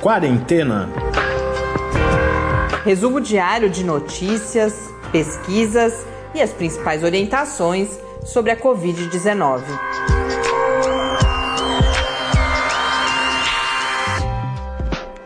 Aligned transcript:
Quarentena. 0.00 0.88
Resumo 2.84 3.20
diário 3.20 3.68
de 3.68 3.84
notícias, 3.84 4.72
pesquisas 5.12 5.92
e 6.34 6.40
as 6.40 6.54
principais 6.54 7.04
orientações 7.04 8.00
sobre 8.24 8.50
a 8.50 8.56
Covid-19. 8.56 9.62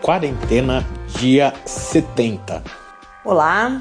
Quarentena, 0.03 0.85
dia 1.07 1.55
70. 1.65 2.65
Olá, 3.25 3.81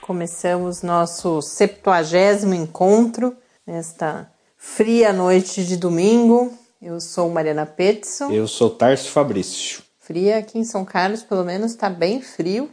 começamos 0.00 0.82
nosso 0.82 1.40
70 1.40 2.46
encontro 2.56 3.36
nesta 3.64 4.28
fria 4.56 5.12
noite 5.12 5.64
de 5.64 5.76
domingo. 5.76 6.52
Eu 6.82 7.00
sou 7.00 7.30
Mariana 7.30 7.64
Petson. 7.64 8.32
Eu 8.32 8.48
sou 8.48 8.70
Tarso 8.70 9.08
Fabrício. 9.08 9.91
Fria 10.12 10.36
aqui 10.36 10.58
em 10.58 10.64
São 10.64 10.84
Carlos, 10.84 11.22
pelo 11.22 11.42
menos 11.42 11.70
está 11.70 11.88
bem 11.88 12.20
frio. 12.20 12.68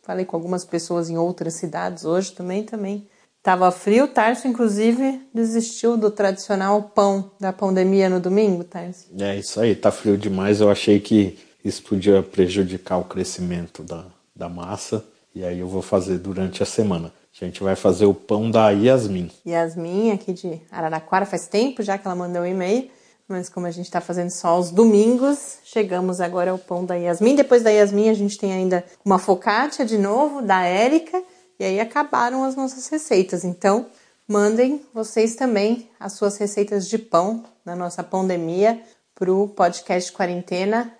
Falei 0.00 0.24
com 0.24 0.34
algumas 0.34 0.64
pessoas 0.64 1.10
em 1.10 1.18
outras 1.18 1.52
cidades 1.52 2.06
hoje 2.06 2.32
também, 2.32 2.64
também 2.64 3.06
Tava 3.42 3.70
frio, 3.70 4.08
Tarso 4.08 4.48
inclusive 4.48 5.20
desistiu 5.34 5.98
do 5.98 6.10
tradicional 6.10 6.80
pão 6.80 7.30
da 7.38 7.52
pandemia 7.52 8.08
no 8.08 8.20
domingo, 8.20 8.64
Tarso. 8.64 9.08
É 9.20 9.36
isso 9.36 9.60
aí, 9.60 9.74
tá 9.74 9.90
frio 9.90 10.16
demais. 10.16 10.62
Eu 10.62 10.70
achei 10.70 10.98
que 10.98 11.38
isso 11.62 11.82
podia 11.82 12.22
prejudicar 12.22 12.96
o 12.96 13.04
crescimento 13.04 13.82
da, 13.82 14.06
da 14.34 14.48
massa. 14.48 15.04
E 15.34 15.44
aí 15.44 15.58
eu 15.58 15.68
vou 15.68 15.82
fazer 15.82 16.18
durante 16.18 16.62
a 16.62 16.66
semana. 16.66 17.12
A 17.38 17.44
gente 17.44 17.62
vai 17.62 17.76
fazer 17.76 18.06
o 18.06 18.14
pão 18.14 18.50
da 18.50 18.70
Yasmin. 18.70 19.30
Yasmin, 19.46 20.12
aqui 20.12 20.32
de 20.32 20.58
Araraquara, 20.70 21.26
faz 21.26 21.46
tempo 21.48 21.82
já 21.82 21.98
que 21.98 22.06
ela 22.06 22.16
mandou 22.16 22.40
um 22.42 22.46
e-mail. 22.46 22.88
Mas 23.28 23.48
como 23.48 23.66
a 23.66 23.70
gente 23.70 23.86
está 23.86 24.00
fazendo 24.00 24.30
só 24.30 24.48
aos 24.48 24.70
domingos, 24.70 25.58
chegamos 25.64 26.20
agora 26.20 26.50
ao 26.50 26.58
pão 26.58 26.84
da 26.84 26.94
Yasmin. 26.94 27.34
Depois 27.34 27.62
da 27.62 27.70
Yasmin, 27.70 28.08
a 28.08 28.14
gente 28.14 28.38
tem 28.38 28.52
ainda 28.52 28.84
uma 29.04 29.18
focaccia 29.18 29.84
de 29.84 29.96
novo, 29.96 30.42
da 30.42 30.62
Érica. 30.62 31.22
E 31.58 31.64
aí 31.64 31.80
acabaram 31.80 32.44
as 32.44 32.56
nossas 32.56 32.88
receitas. 32.88 33.44
Então, 33.44 33.86
mandem 34.26 34.84
vocês 34.92 35.34
também 35.34 35.88
as 35.98 36.14
suas 36.14 36.36
receitas 36.36 36.88
de 36.88 36.98
pão 36.98 37.44
na 37.64 37.76
nossa 37.76 38.02
pandemia 38.02 38.82
para 39.14 39.32
o 39.32 39.48
podcast 39.48 40.12
quarentena 40.12 40.92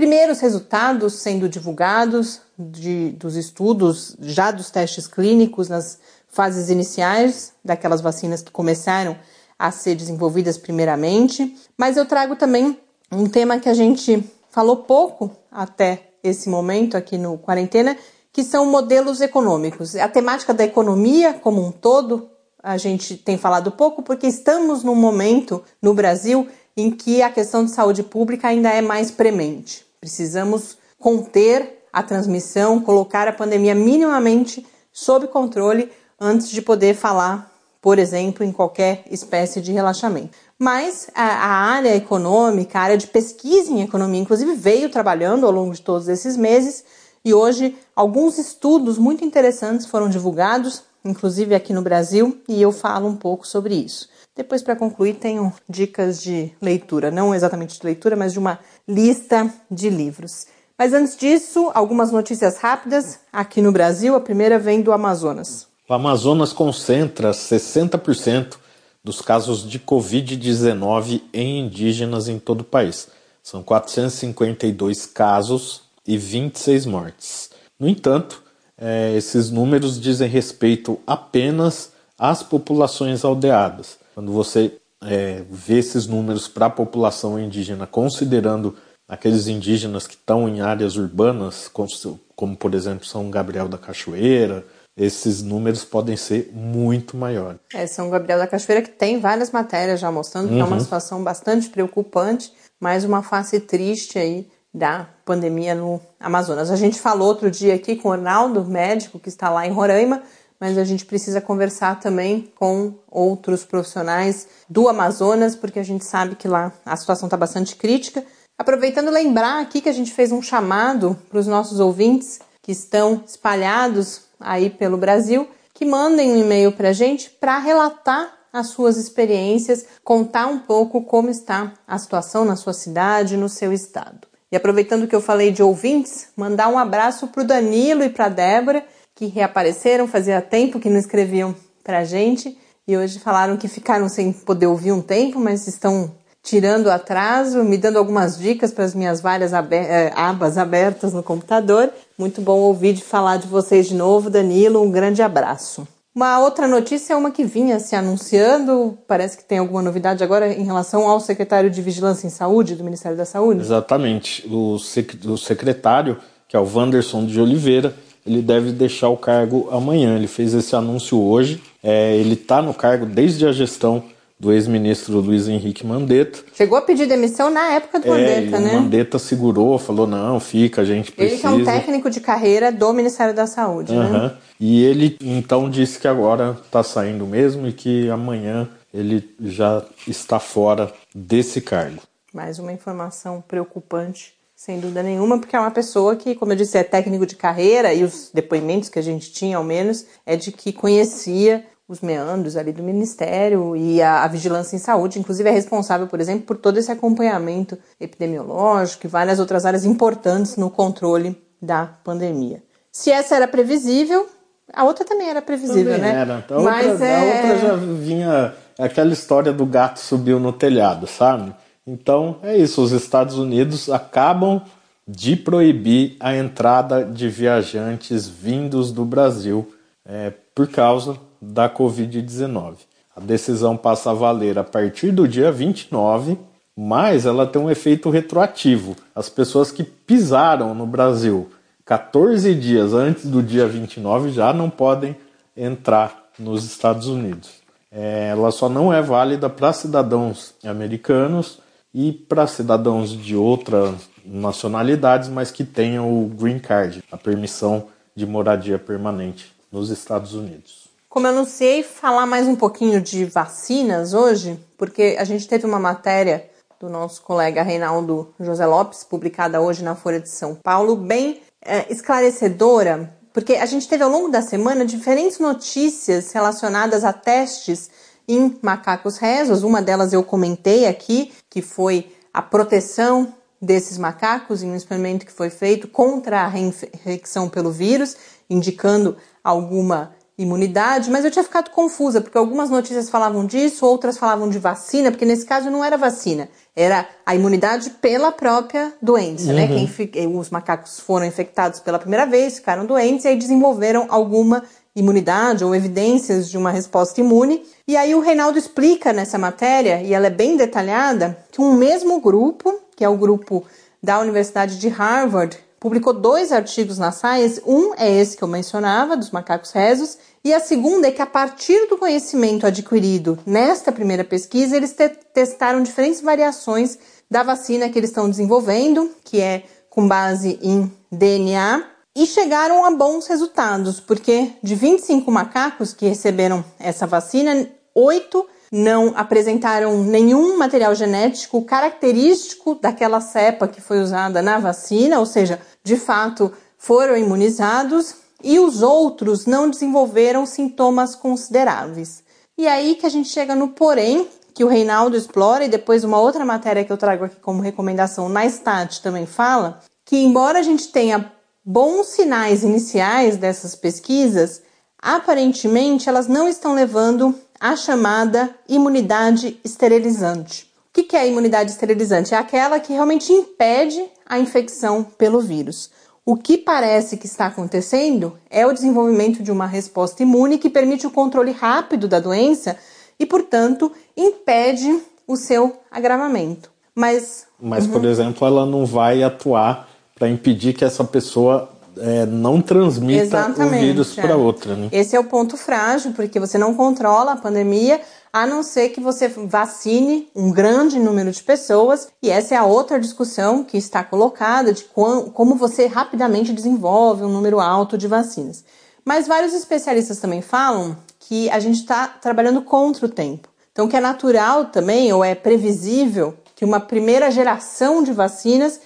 primeiros 0.00 0.40
resultados 0.40 1.16
sendo 1.16 1.46
divulgados 1.46 2.40
de, 2.58 3.10
dos 3.10 3.36
estudos 3.36 4.16
já 4.18 4.50
dos 4.50 4.70
testes 4.70 5.06
clínicos 5.06 5.68
nas 5.68 5.98
fases 6.26 6.70
iniciais 6.70 7.52
daquelas 7.62 8.00
vacinas 8.00 8.40
que 8.40 8.50
começaram 8.50 9.14
a 9.58 9.70
ser 9.70 9.94
desenvolvidas 9.94 10.56
primeiramente, 10.56 11.54
mas 11.76 11.98
eu 11.98 12.06
trago 12.06 12.34
também 12.34 12.80
um 13.12 13.28
tema 13.28 13.60
que 13.60 13.68
a 13.68 13.74
gente 13.74 14.24
falou 14.48 14.78
pouco 14.78 15.30
até 15.52 16.12
esse 16.24 16.48
momento 16.48 16.96
aqui 16.96 17.18
no 17.18 17.36
Quarentena, 17.36 17.94
que 18.32 18.42
são 18.42 18.64
modelos 18.64 19.20
econômicos. 19.20 19.94
A 19.96 20.08
temática 20.08 20.54
da 20.54 20.64
economia 20.64 21.34
como 21.34 21.62
um 21.62 21.70
todo, 21.70 22.30
a 22.62 22.78
gente 22.78 23.18
tem 23.18 23.36
falado 23.36 23.70
pouco 23.70 24.02
porque 24.02 24.26
estamos 24.26 24.82
num 24.82 24.94
momento 24.94 25.62
no 25.82 25.92
Brasil 25.92 26.48
em 26.74 26.90
que 26.90 27.20
a 27.20 27.28
questão 27.28 27.66
de 27.66 27.70
saúde 27.70 28.02
pública 28.02 28.48
ainda 28.48 28.70
é 28.70 28.80
mais 28.80 29.10
premente. 29.10 29.89
Precisamos 30.00 30.78
conter 30.98 31.84
a 31.92 32.02
transmissão, 32.02 32.80
colocar 32.80 33.28
a 33.28 33.32
pandemia 33.32 33.74
minimamente 33.74 34.66
sob 34.92 35.28
controle 35.28 35.90
antes 36.18 36.50
de 36.50 36.62
poder 36.62 36.94
falar 36.94 37.50
por 37.80 37.98
exemplo, 37.98 38.44
em 38.44 38.52
qualquer 38.52 39.04
espécie 39.10 39.60
de 39.60 39.72
relaxamento. 39.72 40.36
Mas 40.58 41.08
a, 41.14 41.22
a, 41.22 41.48
área 41.72 41.96
econômica, 41.96 42.78
a 42.78 42.82
área 42.82 42.98
de 42.98 43.06
pesquisa 43.06 43.72
em 43.72 43.82
economia, 43.82 44.20
inclusive, 44.20 44.54
veio 44.54 44.90
trabalhando 44.90 45.46
ao 45.46 45.52
longo 45.52 45.72
de 45.72 45.80
todos 45.80 46.06
esses 46.08 46.36
meses 46.36 46.84
e 47.24 47.32
hoje 47.32 47.76
alguns 47.96 48.38
estudos 48.38 48.98
muito 48.98 49.24
interessantes 49.24 49.86
foram 49.86 50.10
divulgados, 50.10 50.82
inclusive 51.04 51.54
aqui 51.54 51.72
no 51.72 51.80
Brasil, 51.80 52.38
e 52.46 52.60
eu 52.60 52.70
falo 52.70 53.08
um 53.08 53.16
pouco 53.16 53.46
sobre 53.46 53.74
isso. 53.74 54.08
Depois, 54.40 54.62
para 54.62 54.74
concluir, 54.74 55.16
tenho 55.16 55.52
dicas 55.68 56.22
de 56.22 56.50
leitura, 56.62 57.10
não 57.10 57.34
exatamente 57.34 57.78
de 57.78 57.84
leitura, 57.84 58.16
mas 58.16 58.32
de 58.32 58.38
uma 58.38 58.58
lista 58.88 59.52
de 59.70 59.90
livros. 59.90 60.46
Mas 60.78 60.94
antes 60.94 61.14
disso, 61.14 61.70
algumas 61.74 62.10
notícias 62.10 62.56
rápidas 62.56 63.20
aqui 63.30 63.60
no 63.60 63.70
Brasil. 63.70 64.14
A 64.14 64.20
primeira 64.20 64.58
vem 64.58 64.80
do 64.80 64.92
Amazonas. 64.92 65.66
O 65.86 65.92
Amazonas 65.92 66.54
concentra 66.54 67.32
60% 67.32 68.56
dos 69.04 69.20
casos 69.20 69.68
de 69.68 69.78
Covid-19 69.78 71.20
em 71.34 71.60
indígenas 71.60 72.26
em 72.26 72.38
todo 72.38 72.62
o 72.62 72.64
país. 72.64 73.08
São 73.42 73.62
452 73.62 75.04
casos 75.04 75.82
e 76.06 76.16
26 76.16 76.86
mortes. 76.86 77.50
No 77.78 77.86
entanto, 77.86 78.42
é, 78.78 79.14
esses 79.14 79.50
números 79.50 80.00
dizem 80.00 80.26
respeito 80.26 80.98
apenas 81.06 81.92
às 82.18 82.42
populações 82.42 83.22
aldeadas. 83.22 83.99
Quando 84.14 84.32
você 84.32 84.78
é, 85.02 85.42
vê 85.48 85.78
esses 85.78 86.06
números 86.06 86.48
para 86.48 86.66
a 86.66 86.70
população 86.70 87.38
indígena, 87.38 87.86
considerando 87.86 88.76
aqueles 89.08 89.48
indígenas 89.48 90.06
que 90.06 90.14
estão 90.14 90.48
em 90.48 90.60
áreas 90.60 90.96
urbanas, 90.96 91.68
como, 91.68 91.88
como 92.36 92.56
por 92.56 92.74
exemplo 92.74 93.06
São 93.06 93.30
Gabriel 93.30 93.68
da 93.68 93.78
Cachoeira, 93.78 94.64
esses 94.96 95.42
números 95.42 95.84
podem 95.84 96.16
ser 96.16 96.50
muito 96.52 97.16
maiores. 97.16 97.60
É, 97.72 97.86
São 97.86 98.10
Gabriel 98.10 98.38
da 98.38 98.46
Cachoeira 98.46 98.82
que 98.82 98.90
tem 98.90 99.18
várias 99.18 99.50
matérias 99.50 99.98
já 99.98 100.12
mostrando 100.12 100.48
uhum. 100.48 100.56
que 100.56 100.60
é 100.60 100.64
uma 100.64 100.76
uhum. 100.76 100.80
situação 100.80 101.24
bastante 101.24 101.70
preocupante, 101.70 102.52
mas 102.78 103.04
uma 103.04 103.22
face 103.22 103.58
triste 103.60 104.18
aí 104.18 104.48
da 104.72 105.08
pandemia 105.24 105.74
no 105.74 106.00
Amazonas. 106.18 106.70
A 106.70 106.76
gente 106.76 107.00
falou 107.00 107.28
outro 107.28 107.50
dia 107.50 107.74
aqui 107.74 107.96
com 107.96 108.08
o 108.08 108.12
Arnaldo, 108.12 108.64
médico 108.64 109.18
que 109.18 109.28
está 109.28 109.50
lá 109.50 109.66
em 109.66 109.72
Roraima, 109.72 110.22
mas 110.60 110.76
a 110.76 110.84
gente 110.84 111.06
precisa 111.06 111.40
conversar 111.40 111.98
também 111.98 112.52
com 112.54 112.94
outros 113.10 113.64
profissionais 113.64 114.46
do 114.68 114.88
Amazonas, 114.88 115.56
porque 115.56 115.78
a 115.78 115.84
gente 115.84 116.04
sabe 116.04 116.36
que 116.36 116.46
lá 116.46 116.72
a 116.84 116.94
situação 116.96 117.26
está 117.26 117.36
bastante 117.36 117.74
crítica. 117.76 118.22
Aproveitando 118.58 119.10
lembrar 119.10 119.62
aqui 119.62 119.80
que 119.80 119.88
a 119.88 119.92
gente 119.92 120.12
fez 120.12 120.30
um 120.30 120.42
chamado 120.42 121.16
para 121.30 121.38
os 121.38 121.46
nossos 121.46 121.80
ouvintes 121.80 122.40
que 122.62 122.72
estão 122.72 123.24
espalhados 123.26 124.24
aí 124.38 124.68
pelo 124.68 124.98
Brasil, 124.98 125.48
que 125.72 125.86
mandem 125.86 126.30
um 126.30 126.36
e-mail 126.36 126.72
para 126.72 126.90
a 126.90 126.92
gente 126.92 127.30
para 127.30 127.58
relatar 127.58 128.38
as 128.52 128.68
suas 128.68 128.98
experiências, 128.98 129.86
contar 130.04 130.46
um 130.46 130.58
pouco 130.58 131.02
como 131.02 131.30
está 131.30 131.72
a 131.86 131.98
situação 131.98 132.44
na 132.44 132.56
sua 132.56 132.74
cidade, 132.74 133.36
no 133.36 133.48
seu 133.48 133.72
estado. 133.72 134.28
E 134.52 134.56
aproveitando 134.56 135.06
que 135.06 135.14
eu 135.14 135.20
falei 135.20 135.52
de 135.52 135.62
ouvintes, 135.62 136.28
mandar 136.36 136.68
um 136.68 136.78
abraço 136.78 137.28
para 137.28 137.42
o 137.42 137.46
Danilo 137.46 138.02
e 138.02 138.10
para 138.10 138.26
a 138.26 138.28
Débora, 138.28 138.84
que 139.20 139.26
reapareceram, 139.26 140.08
fazia 140.08 140.40
tempo 140.40 140.80
que 140.80 140.88
não 140.88 140.98
escreviam 140.98 141.54
para 141.84 141.98
a 141.98 142.04
gente, 142.04 142.56
e 142.88 142.96
hoje 142.96 143.18
falaram 143.18 143.54
que 143.58 143.68
ficaram 143.68 144.08
sem 144.08 144.32
poder 144.32 144.66
ouvir 144.66 144.92
um 144.92 145.02
tempo, 145.02 145.38
mas 145.38 145.68
estão 145.68 146.10
tirando 146.42 146.90
atraso, 146.90 147.62
me 147.62 147.76
dando 147.76 147.98
algumas 147.98 148.38
dicas 148.38 148.72
para 148.72 148.84
as 148.84 148.94
minhas 148.94 149.20
várias 149.20 149.52
aber 149.52 149.74
eh, 149.74 150.10
abas 150.16 150.56
abertas 150.56 151.12
no 151.12 151.22
computador. 151.22 151.90
Muito 152.16 152.40
bom 152.40 152.60
ouvir 152.60 152.94
de 152.94 153.04
falar 153.04 153.36
de 153.36 153.46
vocês 153.46 153.88
de 153.88 153.94
novo, 153.94 154.30
Danilo. 154.30 154.80
Um 154.80 154.90
grande 154.90 155.20
abraço. 155.20 155.86
Uma 156.14 156.40
outra 156.40 156.66
notícia 156.66 157.12
é 157.12 157.16
uma 157.16 157.30
que 157.30 157.44
vinha 157.44 157.78
se 157.78 157.94
anunciando, 157.94 158.96
parece 159.06 159.36
que 159.36 159.44
tem 159.44 159.58
alguma 159.58 159.82
novidade 159.82 160.24
agora 160.24 160.50
em 160.50 160.64
relação 160.64 161.06
ao 161.06 161.20
secretário 161.20 161.68
de 161.68 161.82
Vigilância 161.82 162.26
em 162.26 162.30
Saúde 162.30 162.74
do 162.74 162.82
Ministério 162.82 163.18
da 163.18 163.26
Saúde. 163.26 163.60
Exatamente. 163.60 164.48
O, 164.48 164.78
sec 164.78 165.12
o 165.26 165.36
secretário, 165.36 166.16
que 166.48 166.56
é 166.56 166.58
o 166.58 166.64
Wanderson 166.64 167.26
de 167.26 167.38
Oliveira, 167.38 167.94
ele 168.26 168.42
deve 168.42 168.72
deixar 168.72 169.08
o 169.08 169.16
cargo 169.16 169.68
amanhã. 169.70 170.16
Ele 170.16 170.26
fez 170.26 170.54
esse 170.54 170.74
anúncio 170.74 171.18
hoje. 171.18 171.62
É, 171.82 172.16
ele 172.16 172.34
está 172.34 172.60
no 172.60 172.74
cargo 172.74 173.06
desde 173.06 173.46
a 173.46 173.52
gestão 173.52 174.04
do 174.40 174.50
ex-ministro 174.50 175.20
Luiz 175.20 175.48
Henrique 175.48 175.86
Mandetta. 175.86 176.38
Chegou 176.54 176.78
a 176.78 176.82
pedir 176.82 177.06
demissão 177.06 177.50
na 177.50 177.72
época 177.72 178.00
do 178.00 178.06
é, 178.06 178.10
Mandetta, 178.10 178.58
né? 178.58 178.70
O 178.70 178.80
Mandetta 178.80 179.18
segurou, 179.18 179.78
falou: 179.78 180.06
não, 180.06 180.40
fica, 180.40 180.80
a 180.80 180.84
gente 180.84 181.12
precisa. 181.12 181.34
Ele 181.34 181.40
que 181.40 181.46
é 181.46 181.50
um 181.50 181.64
técnico 181.64 182.08
de 182.08 182.20
carreira 182.20 182.72
do 182.72 182.90
Ministério 182.94 183.34
da 183.34 183.46
Saúde, 183.46 183.92
uhum. 183.92 184.10
né? 184.10 184.32
E 184.58 184.82
ele 184.82 185.16
então 185.20 185.68
disse 185.68 185.98
que 185.98 186.08
agora 186.08 186.56
está 186.64 186.82
saindo 186.82 187.26
mesmo 187.26 187.68
e 187.68 187.72
que 187.72 188.08
amanhã 188.08 188.66
ele 188.92 189.28
já 189.40 189.82
está 190.08 190.38
fora 190.38 190.90
desse 191.14 191.60
cargo. 191.60 192.00
Mais 192.32 192.58
uma 192.58 192.72
informação 192.72 193.42
preocupante, 193.46 194.34
sem 194.60 194.78
dúvida 194.78 195.02
nenhuma, 195.02 195.38
porque 195.38 195.56
é 195.56 195.58
uma 195.58 195.70
pessoa 195.70 196.14
que, 196.14 196.34
como 196.34 196.52
eu 196.52 196.56
disse, 196.56 196.76
é 196.76 196.84
técnico 196.84 197.24
de 197.24 197.34
carreira 197.34 197.94
e 197.94 198.04
os 198.04 198.30
depoimentos 198.30 198.90
que 198.90 198.98
a 198.98 199.02
gente 199.02 199.32
tinha, 199.32 199.56
ao 199.56 199.64
menos, 199.64 200.04
é 200.26 200.36
de 200.36 200.52
que 200.52 200.70
conhecia 200.70 201.64
os 201.88 202.02
meandros 202.02 202.58
ali 202.58 202.70
do 202.70 202.82
Ministério 202.82 203.74
e 203.74 204.02
a, 204.02 204.22
a, 204.22 204.28
Vigilância 204.28 204.76
em 204.76 204.78
Saúde, 204.78 205.18
inclusive 205.18 205.48
é 205.48 205.52
responsável, 205.52 206.06
por 206.06 206.20
exemplo, 206.20 206.42
por 206.42 206.58
todo 206.58 206.76
esse 206.76 206.92
acompanhamento 206.92 207.78
epidemiológico 207.98 209.06
e 209.06 209.08
várias 209.08 209.40
outras 209.40 209.64
áreas 209.64 209.86
importantes 209.86 210.58
no 210.58 210.68
controle 210.68 211.42
da 211.60 211.86
pandemia. 212.04 212.62
Se 212.92 213.10
essa 213.10 213.36
era 213.36 213.48
previsível, 213.48 214.28
a 214.70 214.84
outra 214.84 215.06
também 215.06 215.30
era 215.30 215.40
previsível, 215.40 215.94
também 215.94 216.12
né? 216.12 216.20
Era. 216.20 216.44
A, 216.50 216.60
Mas 216.60 216.86
outra, 216.86 217.06
é... 217.06 217.16
a 217.16 217.34
outra 217.34 217.58
já 217.66 217.76
vinha 217.76 218.54
aquela 218.78 219.14
história 219.14 219.54
do 219.54 219.64
gato 219.64 220.00
subiu 220.00 220.38
no 220.38 220.52
telhado, 220.52 221.06
sabe? 221.06 221.50
Então 221.86 222.36
é 222.42 222.56
isso, 222.56 222.82
os 222.82 222.92
Estados 222.92 223.36
Unidos 223.36 223.88
acabam 223.88 224.62
de 225.06 225.34
proibir 225.34 226.16
a 226.20 226.36
entrada 226.36 227.04
de 227.04 227.28
viajantes 227.28 228.28
vindos 228.28 228.92
do 228.92 229.04
Brasil 229.04 229.72
é, 230.04 230.32
por 230.54 230.68
causa 230.68 231.16
da 231.40 231.68
Covid-19. 231.68 232.76
A 233.16 233.20
decisão 233.20 233.76
passa 233.76 234.10
a 234.10 234.14
valer 234.14 234.58
a 234.58 234.64
partir 234.64 235.10
do 235.10 235.26
dia 235.26 235.50
29, 235.50 236.38
mas 236.76 237.26
ela 237.26 237.46
tem 237.46 237.60
um 237.60 237.70
efeito 237.70 238.08
retroativo. 238.08 238.94
As 239.14 239.28
pessoas 239.28 239.72
que 239.72 239.82
pisaram 239.82 240.74
no 240.74 240.86
Brasil 240.86 241.50
14 241.84 242.54
dias 242.54 242.94
antes 242.94 243.26
do 243.26 243.42
dia 243.42 243.66
29 243.66 244.30
já 244.30 244.52
não 244.52 244.70
podem 244.70 245.16
entrar 245.56 246.30
nos 246.38 246.64
Estados 246.64 247.08
Unidos. 247.08 247.50
É, 247.90 248.28
ela 248.30 248.52
só 248.52 248.68
não 248.68 248.92
é 248.92 249.02
válida 249.02 249.50
para 249.50 249.72
cidadãos 249.72 250.54
americanos 250.64 251.58
e 251.94 252.12
para 252.12 252.46
cidadãos 252.46 253.10
de 253.10 253.34
outras 253.34 254.08
nacionalidades, 254.24 255.28
mas 255.28 255.50
que 255.50 255.64
tenham 255.64 256.12
o 256.12 256.26
green 256.28 256.58
card, 256.58 257.02
a 257.10 257.16
permissão 257.16 257.88
de 258.14 258.26
moradia 258.26 258.78
permanente 258.78 259.54
nos 259.70 259.90
Estados 259.90 260.34
Unidos. 260.34 260.88
Como 261.08 261.26
eu 261.26 261.30
anunciei, 261.32 261.82
falar 261.82 262.26
mais 262.26 262.46
um 262.46 262.54
pouquinho 262.54 263.00
de 263.00 263.24
vacinas 263.24 264.14
hoje, 264.14 264.58
porque 264.78 265.16
a 265.18 265.24
gente 265.24 265.48
teve 265.48 265.66
uma 265.66 265.78
matéria 265.78 266.48
do 266.78 266.88
nosso 266.88 267.22
colega 267.22 267.62
Reinaldo 267.62 268.32
José 268.38 268.64
Lopes, 268.64 269.04
publicada 269.04 269.60
hoje 269.60 269.82
na 269.82 269.94
Folha 269.94 270.20
de 270.20 270.28
São 270.28 270.54
Paulo, 270.54 270.96
bem 270.96 271.40
é, 271.62 271.92
esclarecedora, 271.92 273.12
porque 273.32 273.54
a 273.54 273.66
gente 273.66 273.88
teve 273.88 274.02
ao 274.02 274.10
longo 274.10 274.28
da 274.28 274.40
semana 274.40 274.84
diferentes 274.84 275.38
notícias 275.38 276.32
relacionadas 276.32 277.04
a 277.04 277.12
testes 277.12 277.90
em 278.32 278.58
macacos 278.62 279.18
rezos. 279.18 279.62
Uma 279.62 279.82
delas 279.82 280.12
eu 280.12 280.22
comentei 280.22 280.86
aqui, 280.86 281.32
que 281.48 281.62
foi 281.62 282.14
a 282.32 282.40
proteção 282.40 283.34
desses 283.60 283.98
macacos 283.98 284.62
em 284.62 284.70
um 284.70 284.76
experimento 284.76 285.26
que 285.26 285.32
foi 285.32 285.50
feito 285.50 285.86
contra 285.88 286.42
a 286.42 286.48
reinfecção 286.48 287.48
pelo 287.48 287.70
vírus, 287.70 288.16
indicando 288.48 289.16
alguma 289.44 290.14
imunidade, 290.42 291.10
mas 291.10 291.24
eu 291.24 291.30
tinha 291.30 291.44
ficado 291.44 291.70
confusa, 291.70 292.20
porque 292.20 292.38
algumas 292.38 292.70
notícias 292.70 293.10
falavam 293.10 293.44
disso, 293.44 293.84
outras 293.84 294.16
falavam 294.16 294.48
de 294.48 294.58
vacina, 294.58 295.10
porque 295.10 295.26
nesse 295.26 295.44
caso 295.44 295.68
não 295.68 295.84
era 295.84 295.98
vacina, 295.98 296.48
era 296.74 297.06
a 297.26 297.34
imunidade 297.34 297.90
pela 297.90 298.32
própria 298.32 298.94
doença, 299.02 299.52
né? 299.52 299.64
uhum. 299.64 299.82
né? 299.82 300.06
Quem, 300.06 300.38
os 300.38 300.48
macacos 300.48 300.98
foram 300.98 301.26
infectados 301.26 301.80
pela 301.80 301.98
primeira 301.98 302.24
vez, 302.24 302.54
ficaram 302.54 302.86
doentes 302.86 303.26
e 303.26 303.28
aí 303.28 303.36
desenvolveram 303.36 304.06
alguma 304.08 304.64
imunidade 304.94 305.64
ou 305.64 305.74
evidências 305.74 306.50
de 306.50 306.58
uma 306.58 306.70
resposta 306.70 307.20
imune. 307.20 307.64
E 307.86 307.96
aí 307.96 308.14
o 308.14 308.20
Reinaldo 308.20 308.58
explica 308.58 309.12
nessa 309.12 309.38
matéria, 309.38 310.02
e 310.02 310.12
ela 310.12 310.26
é 310.26 310.30
bem 310.30 310.56
detalhada, 310.56 311.38
que 311.50 311.60
um 311.60 311.74
mesmo 311.74 312.20
grupo, 312.20 312.80
que 312.96 313.04
é 313.04 313.08
o 313.08 313.16
grupo 313.16 313.64
da 314.02 314.18
Universidade 314.18 314.78
de 314.78 314.88
Harvard, 314.88 315.58
publicou 315.78 316.12
dois 316.12 316.52
artigos 316.52 316.98
na 316.98 317.10
Science. 317.10 317.62
Um 317.66 317.94
é 317.96 318.10
esse 318.10 318.36
que 318.36 318.44
eu 318.44 318.48
mencionava, 318.48 319.16
dos 319.16 319.30
macacos 319.30 319.70
rezos, 319.72 320.18
e 320.44 320.52
a 320.52 320.60
segunda 320.60 321.08
é 321.08 321.10
que, 321.10 321.22
a 321.22 321.26
partir 321.26 321.86
do 321.88 321.96
conhecimento 321.96 322.66
adquirido 322.66 323.38
nesta 323.46 323.90
primeira 323.90 324.24
pesquisa, 324.24 324.76
eles 324.76 324.92
te 324.92 325.08
testaram 325.08 325.82
diferentes 325.82 326.20
variações 326.20 326.98
da 327.30 327.42
vacina 327.42 327.88
que 327.88 327.98
eles 327.98 328.10
estão 328.10 328.28
desenvolvendo, 328.28 329.10
que 329.24 329.40
é 329.40 329.64
com 329.88 330.06
base 330.06 330.58
em 330.62 330.90
DNA, 331.10 331.84
e 332.16 332.26
chegaram 332.26 332.84
a 332.84 332.90
bons 332.90 333.26
resultados, 333.26 334.00
porque 334.00 334.52
de 334.62 334.74
25 334.74 335.30
macacos 335.30 335.92
que 335.92 336.06
receberam 336.06 336.64
essa 336.78 337.06
vacina, 337.06 337.68
oito 337.94 338.46
não 338.72 339.12
apresentaram 339.16 340.02
nenhum 340.04 340.56
material 340.56 340.94
genético 340.94 341.62
característico 341.62 342.76
daquela 342.76 343.20
cepa 343.20 343.66
que 343.66 343.80
foi 343.80 344.00
usada 344.00 344.40
na 344.40 344.58
vacina, 344.58 345.18
ou 345.18 345.26
seja, 345.26 345.60
de 345.82 345.96
fato 345.96 346.52
foram 346.78 347.16
imunizados 347.16 348.14
e 348.42 348.58
os 348.58 348.82
outros 348.82 349.44
não 349.44 349.68
desenvolveram 349.68 350.46
sintomas 350.46 351.14
consideráveis. 351.14 352.22
E 352.56 352.66
aí 352.66 352.94
que 352.94 353.06
a 353.06 353.10
gente 353.10 353.28
chega 353.28 353.54
no 353.54 353.68
porém, 353.68 354.28
que 354.54 354.64
o 354.64 354.68
Reinaldo 354.68 355.16
explora, 355.16 355.64
e 355.64 355.68
depois 355.68 356.04
uma 356.04 356.18
outra 356.18 356.44
matéria 356.44 356.84
que 356.84 356.92
eu 356.92 356.96
trago 356.96 357.24
aqui 357.24 357.36
como 357.36 357.62
recomendação 357.62 358.28
na 358.28 358.48
STAT 358.48 359.02
também 359.02 359.26
fala, 359.26 359.80
que 360.04 360.16
embora 360.16 360.58
a 360.58 360.62
gente 360.62 360.88
tenha 360.88 361.32
bons 361.70 362.08
sinais 362.08 362.64
iniciais 362.64 363.36
dessas 363.36 363.76
pesquisas, 363.76 364.60
aparentemente 365.00 366.08
elas 366.08 366.26
não 366.26 366.48
estão 366.48 366.74
levando 366.74 367.32
à 367.60 367.76
chamada 367.76 368.52
imunidade 368.68 369.56
esterilizante. 369.62 370.68
O 370.88 370.92
que 370.92 371.16
é 371.16 371.20
a 371.20 371.26
imunidade 371.26 371.70
esterilizante? 371.70 372.34
É 372.34 372.38
aquela 372.38 372.80
que 372.80 372.92
realmente 372.92 373.32
impede 373.32 374.04
a 374.26 374.36
infecção 374.40 375.04
pelo 375.04 375.40
vírus. 375.40 375.92
O 376.26 376.36
que 376.36 376.58
parece 376.58 377.16
que 377.16 377.26
está 377.26 377.46
acontecendo 377.46 378.36
é 378.50 378.66
o 378.66 378.72
desenvolvimento 378.72 379.40
de 379.40 379.52
uma 379.52 379.66
resposta 379.66 380.24
imune 380.24 380.58
que 380.58 380.68
permite 380.68 381.06
o 381.06 381.10
controle 381.10 381.52
rápido 381.52 382.08
da 382.08 382.18
doença 382.18 382.76
e, 383.16 383.24
portanto, 383.24 383.92
impede 384.16 385.00
o 385.24 385.36
seu 385.36 385.78
agravamento. 385.88 386.68
Mas, 386.92 387.46
Mas 387.60 387.86
uhum. 387.86 387.92
por 387.92 388.04
exemplo, 388.04 388.44
ela 388.44 388.66
não 388.66 388.84
vai 388.84 389.22
atuar 389.22 389.89
para 390.20 390.28
impedir 390.28 390.74
que 390.74 390.84
essa 390.84 391.02
pessoa 391.02 391.70
é, 391.96 392.26
não 392.26 392.60
transmita 392.60 393.22
Exatamente, 393.22 393.74
o 393.74 393.86
vírus 393.86 394.18
é. 394.18 394.20
para 394.20 394.36
outra. 394.36 394.76
Né? 394.76 394.90
Esse 394.92 395.16
é 395.16 395.18
o 395.18 395.24
ponto 395.24 395.56
frágil, 395.56 396.12
porque 396.12 396.38
você 396.38 396.58
não 396.58 396.74
controla 396.74 397.32
a 397.32 397.36
pandemia, 397.36 398.02
a 398.30 398.46
não 398.46 398.62
ser 398.62 398.90
que 398.90 399.00
você 399.00 399.28
vacine 399.28 400.28
um 400.36 400.52
grande 400.52 400.98
número 400.98 401.32
de 401.32 401.42
pessoas, 401.42 402.08
e 402.22 402.28
essa 402.28 402.54
é 402.54 402.58
a 402.58 402.64
outra 402.64 403.00
discussão 403.00 403.64
que 403.64 403.78
está 403.78 404.04
colocada 404.04 404.74
de 404.74 404.84
como 404.84 405.54
você 405.54 405.86
rapidamente 405.86 406.52
desenvolve 406.52 407.24
um 407.24 407.32
número 407.32 407.58
alto 407.58 407.96
de 407.96 408.06
vacinas. 408.06 408.62
Mas 409.02 409.26
vários 409.26 409.54
especialistas 409.54 410.18
também 410.18 410.42
falam 410.42 410.98
que 411.18 411.48
a 411.48 411.58
gente 411.58 411.80
está 411.80 412.06
trabalhando 412.06 412.60
contra 412.60 413.06
o 413.06 413.08
tempo. 413.08 413.48
Então, 413.72 413.88
que 413.88 413.96
é 413.96 414.00
natural 414.00 414.66
também, 414.66 415.10
ou 415.14 415.24
é 415.24 415.34
previsível, 415.34 416.34
que 416.54 416.64
uma 416.64 416.78
primeira 416.78 417.30
geração 417.30 418.02
de 418.02 418.12
vacinas 418.12 418.78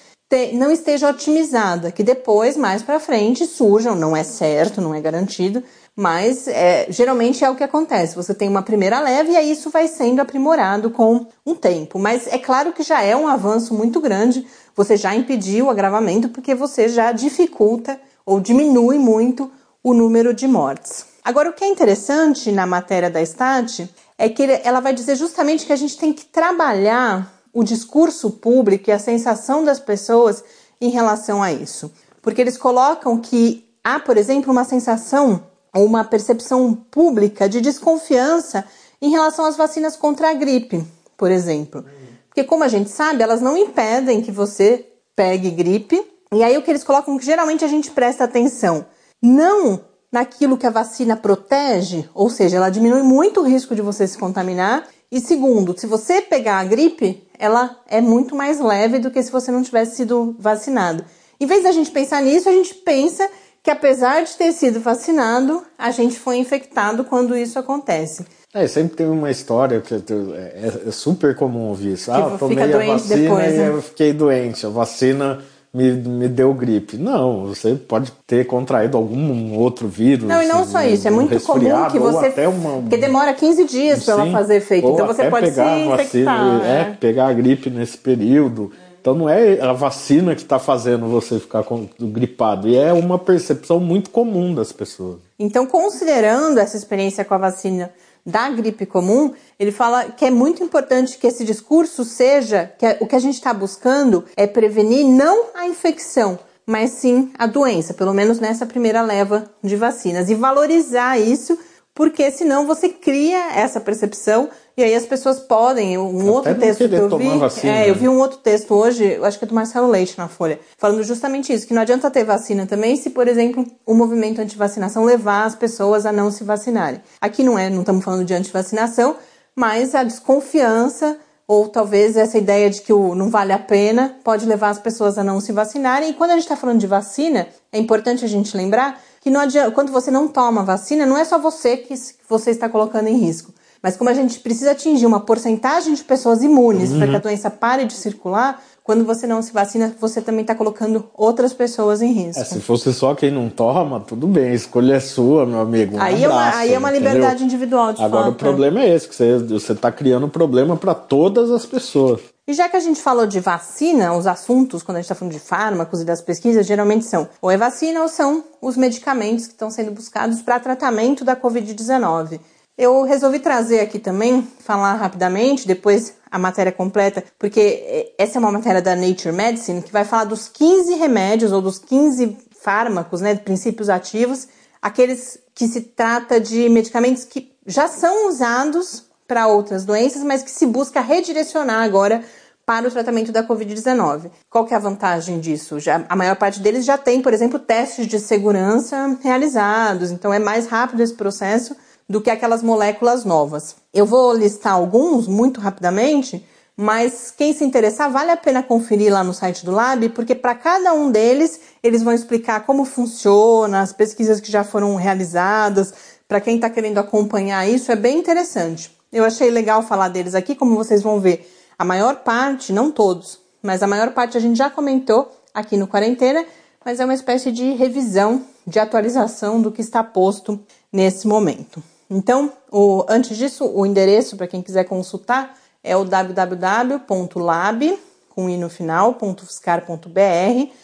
não 0.52 0.70
esteja 0.70 1.08
otimizada, 1.08 1.90
que 1.90 2.02
depois, 2.02 2.56
mais 2.56 2.82
para 2.82 3.00
frente, 3.00 3.46
surjam, 3.46 3.94
não 3.94 4.16
é 4.16 4.22
certo, 4.22 4.80
não 4.80 4.94
é 4.94 5.00
garantido, 5.00 5.62
Mas 5.96 6.48
é, 6.48 6.86
geralmente 6.90 7.44
é 7.44 7.50
o 7.50 7.54
que 7.54 7.62
acontece. 7.62 8.16
Você 8.16 8.34
tem 8.34 8.48
uma 8.48 8.62
primeira 8.62 8.98
leva 8.98 9.30
e 9.30 9.36
aí 9.36 9.52
isso 9.52 9.70
vai 9.70 9.86
sendo 9.86 10.20
aprimorado 10.20 10.90
com 10.90 11.26
um 11.46 11.54
tempo. 11.54 11.98
Mas 12.00 12.26
é 12.26 12.38
claro 12.38 12.72
que 12.72 12.82
já 12.82 13.00
é 13.02 13.14
um 13.14 13.28
avanço 13.28 13.72
muito 13.72 14.00
grande. 14.00 14.44
Você 14.74 14.96
já 14.96 15.14
impediu 15.14 15.66
o 15.66 15.70
agravamento 15.70 16.28
porque 16.28 16.52
você 16.52 16.88
já 16.88 17.12
dificulta 17.12 18.00
ou 18.26 18.40
diminui 18.40 18.98
muito 18.98 19.50
o 19.84 19.94
número 19.94 20.34
de 20.34 20.48
mortes. 20.48 21.06
Agora, 21.24 21.50
o 21.50 21.52
que 21.52 21.64
é 21.64 21.68
interessante 21.68 22.50
na 22.50 22.66
matéria 22.66 23.08
da 23.08 23.24
STAT 23.24 23.88
é 24.18 24.28
que 24.28 24.42
ela 24.64 24.80
vai 24.80 24.92
dizer 24.92 25.14
justamente 25.14 25.64
que 25.64 25.72
a 25.72 25.76
gente 25.76 25.96
tem 25.96 26.12
que 26.12 26.24
trabalhar 26.24 27.32
o 27.54 27.62
discurso 27.62 28.32
público 28.32 28.90
e 28.90 28.92
a 28.92 28.98
sensação 28.98 29.64
das 29.64 29.78
pessoas 29.78 30.42
em 30.80 30.90
relação 30.90 31.42
a 31.42 31.52
isso. 31.52 31.92
Porque 32.20 32.40
eles 32.40 32.58
colocam 32.58 33.18
que 33.18 33.64
há, 33.82 34.00
por 34.00 34.16
exemplo, 34.16 34.52
uma 34.52 34.64
sensação 34.64 35.44
ou 35.72 35.86
uma 35.86 36.04
percepção 36.04 36.74
pública 36.74 37.48
de 37.48 37.60
desconfiança 37.60 38.64
em 39.00 39.10
relação 39.10 39.44
às 39.44 39.56
vacinas 39.56 39.96
contra 39.96 40.30
a 40.30 40.34
gripe, 40.34 40.84
por 41.16 41.30
exemplo. 41.30 41.84
Porque, 42.28 42.42
como 42.42 42.64
a 42.64 42.68
gente 42.68 42.90
sabe, 42.90 43.22
elas 43.22 43.40
não 43.40 43.56
impedem 43.56 44.20
que 44.20 44.32
você 44.32 44.86
pegue 45.14 45.50
gripe. 45.50 46.04
E 46.32 46.42
aí, 46.42 46.58
o 46.58 46.62
que 46.62 46.70
eles 46.70 46.82
colocam 46.82 47.16
que 47.16 47.24
geralmente 47.24 47.64
a 47.64 47.68
gente 47.68 47.90
presta 47.92 48.24
atenção 48.24 48.86
não 49.22 49.80
naquilo 50.10 50.56
que 50.56 50.66
a 50.66 50.70
vacina 50.70 51.16
protege, 51.16 52.08
ou 52.14 52.28
seja, 52.28 52.56
ela 52.56 52.70
diminui 52.70 53.02
muito 53.02 53.40
o 53.40 53.44
risco 53.44 53.74
de 53.74 53.82
você 53.82 54.06
se 54.06 54.18
contaminar. 54.18 54.86
E 55.10 55.20
segundo, 55.20 55.78
se 55.78 55.86
você 55.86 56.20
pegar 56.20 56.58
a 56.58 56.64
gripe, 56.64 57.23
ela 57.38 57.78
é 57.88 58.00
muito 58.00 58.34
mais 58.34 58.60
leve 58.60 58.98
do 58.98 59.10
que 59.10 59.22
se 59.22 59.30
você 59.30 59.50
não 59.50 59.62
tivesse 59.62 59.96
sido 59.96 60.34
vacinado. 60.38 61.04
Em 61.40 61.46
vez 61.46 61.64
da 61.64 61.72
gente 61.72 61.90
pensar 61.90 62.22
nisso, 62.22 62.48
a 62.48 62.52
gente 62.52 62.74
pensa 62.74 63.28
que 63.62 63.70
apesar 63.70 64.22
de 64.22 64.34
ter 64.34 64.52
sido 64.52 64.78
vacinado, 64.78 65.62
a 65.78 65.90
gente 65.90 66.18
foi 66.18 66.36
infectado 66.36 67.04
quando 67.04 67.36
isso 67.36 67.58
acontece. 67.58 68.26
É, 68.52 68.68
sempre 68.68 68.96
tem 68.96 69.06
uma 69.06 69.30
história 69.30 69.80
que 69.80 69.94
é, 69.94 70.88
é 70.88 70.90
super 70.92 71.34
comum 71.34 71.68
ouvir 71.68 71.94
isso. 71.94 72.12
Ah, 72.12 72.20
eu 72.20 72.38
tomei 72.38 72.62
a 72.62 72.86
vacina 72.86 73.22
depois, 73.22 73.54
né? 73.54 73.64
e 73.64 73.66
eu 73.66 73.82
fiquei 73.82 74.12
doente. 74.12 74.64
A 74.64 74.68
vacina 74.68 75.42
me, 75.74 75.90
me 75.90 76.28
deu 76.28 76.54
gripe. 76.54 76.96
Não, 76.96 77.46
você 77.46 77.74
pode 77.74 78.12
ter 78.26 78.46
contraído 78.46 78.96
algum 78.96 79.58
outro 79.58 79.88
vírus. 79.88 80.28
Não, 80.28 80.40
e 80.40 80.46
não 80.46 80.64
só 80.64 80.82
isso, 80.82 81.08
é 81.08 81.10
muito 81.10 81.38
comum 81.40 81.90
que 81.90 81.98
você. 81.98 82.26
Até 82.26 82.46
uma, 82.46 82.80
porque 82.80 82.96
demora 82.96 83.34
15 83.34 83.64
dias 83.64 84.04
para 84.04 84.14
ela 84.14 84.30
fazer 84.30 84.56
efeito. 84.56 84.88
Então 84.88 85.06
você 85.06 85.28
pode 85.28 85.50
se 85.50 85.60
infectar. 85.60 85.96
Vacina, 85.96 86.62
é, 86.64 86.80
é, 86.80 86.96
pegar 86.98 87.26
a 87.26 87.32
gripe 87.32 87.68
nesse 87.68 87.98
período. 87.98 88.70
Então 89.00 89.14
não 89.14 89.28
é 89.28 89.60
a 89.60 89.72
vacina 89.72 90.34
que 90.34 90.40
está 90.40 90.58
fazendo 90.58 91.08
você 91.08 91.38
ficar 91.38 91.62
gripado, 92.00 92.68
e 92.68 92.74
é 92.74 92.90
uma 92.90 93.18
percepção 93.18 93.78
muito 93.78 94.08
comum 94.08 94.54
das 94.54 94.72
pessoas. 94.72 95.18
Então, 95.38 95.66
considerando 95.66 96.58
essa 96.58 96.74
experiência 96.76 97.22
com 97.22 97.34
a 97.34 97.38
vacina 97.38 97.90
da 98.24 98.48
gripe 98.48 98.86
comum, 98.86 99.32
ele 99.58 99.70
fala 99.70 100.04
que 100.04 100.24
é 100.24 100.30
muito 100.30 100.62
importante 100.62 101.18
que 101.18 101.26
esse 101.26 101.44
discurso 101.44 102.04
seja 102.04 102.72
que 102.78 102.96
o 103.00 103.06
que 103.06 103.16
a 103.16 103.18
gente 103.18 103.34
está 103.34 103.52
buscando 103.52 104.24
é 104.36 104.46
prevenir 104.46 105.06
não 105.06 105.48
a 105.54 105.66
infecção, 105.66 106.38
mas 106.66 106.90
sim 106.90 107.30
a 107.38 107.46
doença, 107.46 107.92
pelo 107.92 108.14
menos 108.14 108.40
nessa 108.40 108.64
primeira 108.64 109.02
leva 109.02 109.50
de 109.62 109.76
vacinas, 109.76 110.30
e 110.30 110.34
valorizar 110.34 111.18
isso 111.18 111.58
porque 111.94 112.30
senão 112.30 112.66
você 112.66 112.88
cria 112.88 113.52
essa 113.54 113.80
percepção 113.80 114.48
e 114.76 114.82
aí 114.82 114.94
as 114.94 115.06
pessoas 115.06 115.38
podem. 115.38 115.96
Um 115.96 116.28
outro 116.30 116.54
texto 116.54 116.88
que 116.88 116.94
eu 116.94 117.18
vi. 117.18 117.38
Vacina, 117.38 117.72
é, 117.72 117.90
eu 117.90 117.94
vi 117.94 118.08
um 118.08 118.18
outro 118.18 118.38
texto 118.38 118.74
hoje, 118.74 119.18
acho 119.22 119.38
que 119.38 119.44
é 119.44 119.48
do 119.48 119.54
Marcelo 119.54 119.88
Leite 119.88 120.18
na 120.18 120.28
Folha, 120.28 120.58
falando 120.76 121.02
justamente 121.02 121.52
isso, 121.52 121.66
que 121.66 121.74
não 121.74 121.82
adianta 121.82 122.10
ter 122.10 122.24
vacina 122.24 122.66
também 122.66 122.96
se, 122.96 123.10
por 123.10 123.28
exemplo, 123.28 123.64
o 123.86 123.94
movimento 123.94 124.40
anti-vacinação 124.40 125.04
levar 125.04 125.44
as 125.44 125.54
pessoas 125.54 126.04
a 126.06 126.12
não 126.12 126.30
se 126.30 126.42
vacinarem. 126.44 127.00
Aqui 127.20 127.42
não 127.42 127.58
é, 127.58 127.70
não 127.70 127.80
estamos 127.80 128.04
falando 128.04 128.24
de 128.24 128.34
anti-vacinação, 128.34 129.16
mas 129.54 129.94
a 129.94 130.02
desconfiança 130.02 131.18
ou 131.46 131.68
talvez 131.68 132.16
essa 132.16 132.38
ideia 132.38 132.70
de 132.70 132.80
que 132.80 132.92
o 132.92 133.14
não 133.14 133.28
vale 133.28 133.52
a 133.52 133.58
pena 133.58 134.16
pode 134.24 134.46
levar 134.46 134.70
as 134.70 134.78
pessoas 134.78 135.18
a 135.18 135.24
não 135.24 135.40
se 135.40 135.52
vacinarem. 135.52 136.10
E 136.10 136.14
quando 136.14 136.30
a 136.30 136.34
gente 136.34 136.44
está 136.44 136.56
falando 136.56 136.80
de 136.80 136.86
vacina, 136.86 137.48
é 137.70 137.78
importante 137.78 138.24
a 138.24 138.28
gente 138.28 138.56
lembrar 138.56 139.00
que 139.20 139.30
não 139.30 139.40
adianta, 139.40 139.70
quando 139.70 139.92
você 139.92 140.10
não 140.10 140.26
toma 140.26 140.64
vacina, 140.64 141.06
não 141.06 141.16
é 141.16 141.24
só 141.24 141.38
você 141.38 141.76
que 141.76 141.94
você 142.28 142.50
está 142.50 142.68
colocando 142.68 143.08
em 143.08 143.16
risco. 143.16 143.52
Mas 143.84 143.98
como 143.98 144.08
a 144.08 144.14
gente 144.14 144.40
precisa 144.40 144.70
atingir 144.70 145.04
uma 145.04 145.20
porcentagem 145.20 145.92
de 145.92 146.02
pessoas 146.02 146.42
imunes 146.42 146.90
uhum. 146.90 147.00
para 147.00 147.06
que 147.06 147.16
a 147.16 147.18
doença 147.18 147.50
pare 147.50 147.84
de 147.84 147.92
circular, 147.92 148.58
quando 148.82 149.04
você 149.04 149.26
não 149.26 149.42
se 149.42 149.52
vacina, 149.52 149.94
você 150.00 150.22
também 150.22 150.40
está 150.40 150.54
colocando 150.54 151.04
outras 151.12 151.52
pessoas 151.52 152.00
em 152.00 152.10
risco. 152.10 152.40
É, 152.40 152.44
se 152.46 152.60
fosse 152.60 152.94
só 152.94 153.14
quem 153.14 153.30
não 153.30 153.50
toma, 153.50 154.00
tudo 154.00 154.26
bem, 154.26 154.52
a 154.52 154.54
escolha 154.54 154.94
é 154.94 155.00
sua, 155.00 155.44
meu 155.44 155.60
amigo. 155.60 155.98
Um 155.98 156.00
aí, 156.00 156.24
abraço, 156.24 156.24
é 156.24 156.28
uma, 156.28 156.56
aí 156.56 156.72
é 156.72 156.78
uma 156.78 156.90
liberdade 156.90 157.26
entendeu? 157.26 157.46
individual, 157.46 157.92
de 157.92 158.02
Agora 158.02 158.24
fato. 158.24 158.32
o 158.32 158.36
problema 158.36 158.80
é 158.80 158.94
esse, 158.94 159.06
que 159.06 159.14
você 159.14 159.72
está 159.72 159.92
criando 159.92 160.30
problema 160.30 160.78
para 160.78 160.94
todas 160.94 161.50
as 161.50 161.66
pessoas. 161.66 162.22
E 162.48 162.54
já 162.54 162.70
que 162.70 162.78
a 162.78 162.80
gente 162.80 163.02
falou 163.02 163.26
de 163.26 163.38
vacina, 163.38 164.16
os 164.16 164.26
assuntos, 164.26 164.82
quando 164.82 164.96
a 164.96 165.00
gente 165.00 165.10
está 165.10 165.14
falando 165.14 165.34
de 165.34 165.40
fármacos 165.40 166.00
e 166.00 166.06
das 166.06 166.22
pesquisas, 166.22 166.66
geralmente 166.66 167.04
são 167.04 167.28
ou 167.42 167.50
é 167.50 167.58
vacina 167.58 168.00
ou 168.00 168.08
são 168.08 168.44
os 168.62 168.78
medicamentos 168.78 169.46
que 169.46 169.52
estão 169.52 169.70
sendo 169.70 169.90
buscados 169.90 170.40
para 170.40 170.58
tratamento 170.58 171.22
da 171.22 171.36
Covid-19. 171.36 172.40
Eu 172.76 173.02
resolvi 173.04 173.38
trazer 173.38 173.78
aqui 173.78 174.00
também, 174.00 174.42
falar 174.58 174.94
rapidamente, 174.94 175.66
depois 175.66 176.14
a 176.28 176.38
matéria 176.38 176.72
completa, 176.72 177.22
porque 177.38 178.12
essa 178.18 178.36
é 178.36 178.40
uma 178.40 178.50
matéria 178.50 178.82
da 178.82 178.96
Nature 178.96 179.32
Medicine 179.32 179.80
que 179.80 179.92
vai 179.92 180.04
falar 180.04 180.24
dos 180.24 180.48
15 180.48 180.94
remédios 180.94 181.52
ou 181.52 181.62
dos 181.62 181.78
15 181.78 182.36
fármacos, 182.60 183.20
né, 183.20 183.36
princípios 183.36 183.88
ativos, 183.88 184.48
aqueles 184.82 185.38
que 185.54 185.68
se 185.68 185.82
trata 185.82 186.40
de 186.40 186.68
medicamentos 186.68 187.24
que 187.24 187.54
já 187.64 187.86
são 187.86 188.28
usados 188.28 189.04
para 189.28 189.46
outras 189.46 189.84
doenças, 189.84 190.24
mas 190.24 190.42
que 190.42 190.50
se 190.50 190.66
busca 190.66 191.00
redirecionar 191.00 191.84
agora 191.84 192.24
para 192.66 192.88
o 192.88 192.90
tratamento 192.90 193.30
da 193.30 193.46
Covid-19. 193.46 194.30
Qual 194.50 194.66
que 194.66 194.74
é 194.74 194.76
a 194.76 194.80
vantagem 194.80 195.38
disso? 195.38 195.78
Já, 195.78 196.04
a 196.08 196.16
maior 196.16 196.34
parte 196.34 196.58
deles 196.58 196.84
já 196.84 196.98
tem, 196.98 197.22
por 197.22 197.32
exemplo, 197.32 197.58
testes 197.58 198.08
de 198.08 198.18
segurança 198.18 199.16
realizados, 199.22 200.10
então 200.10 200.34
é 200.34 200.40
mais 200.40 200.66
rápido 200.66 201.02
esse 201.02 201.14
processo 201.14 201.76
do 202.08 202.20
que 202.20 202.30
aquelas 202.30 202.62
moléculas 202.62 203.24
novas. 203.24 203.76
Eu 203.92 204.06
vou 204.06 204.32
listar 204.32 204.74
alguns 204.74 205.26
muito 205.26 205.60
rapidamente, 205.60 206.46
mas 206.76 207.32
quem 207.36 207.52
se 207.52 207.64
interessar, 207.64 208.10
vale 208.10 208.30
a 208.30 208.36
pena 208.36 208.62
conferir 208.62 209.12
lá 209.12 209.22
no 209.22 209.32
site 209.32 209.64
do 209.64 209.70
Lab, 209.70 210.08
porque 210.10 210.34
para 210.34 210.54
cada 210.54 210.92
um 210.92 211.10
deles 211.10 211.60
eles 211.82 212.02
vão 212.02 212.12
explicar 212.12 212.66
como 212.66 212.84
funciona, 212.84 213.80
as 213.80 213.92
pesquisas 213.92 214.40
que 214.40 214.50
já 214.50 214.64
foram 214.64 214.94
realizadas. 214.96 215.94
Para 216.26 216.40
quem 216.40 216.56
está 216.56 216.68
querendo 216.68 216.98
acompanhar 216.98 217.68
isso, 217.68 217.92
é 217.92 217.96
bem 217.96 218.18
interessante. 218.18 218.90
Eu 219.12 219.24
achei 219.24 219.50
legal 219.50 219.82
falar 219.82 220.08
deles 220.08 220.34
aqui, 220.34 220.54
como 220.54 220.74
vocês 220.74 221.02
vão 221.02 221.20
ver. 221.20 221.48
A 221.78 221.84
maior 221.84 222.16
parte, 222.16 222.72
não 222.72 222.90
todos, 222.90 223.38
mas 223.62 223.82
a 223.82 223.86
maior 223.86 224.12
parte 224.12 224.36
a 224.36 224.40
gente 224.40 224.58
já 224.58 224.68
comentou 224.68 225.30
aqui 225.52 225.76
no 225.76 225.86
Quarentena, 225.86 226.44
mas 226.84 226.98
é 226.98 227.04
uma 227.04 227.14
espécie 227.14 227.52
de 227.52 227.72
revisão, 227.74 228.42
de 228.66 228.80
atualização 228.80 229.62
do 229.62 229.70
que 229.70 229.80
está 229.80 230.02
posto 230.02 230.58
nesse 230.92 231.28
momento. 231.28 231.82
Então, 232.14 232.52
o, 232.70 233.04
antes 233.08 233.36
disso, 233.36 233.66
o 233.66 233.84
endereço 233.84 234.36
para 234.36 234.46
quem 234.46 234.62
quiser 234.62 234.84
consultar 234.84 235.58
é 235.82 235.96
o 235.96 236.04
www.lab, 236.04 237.98
com 238.30 238.48
i 238.48 238.56
no 238.56 238.70
final, 238.70 239.18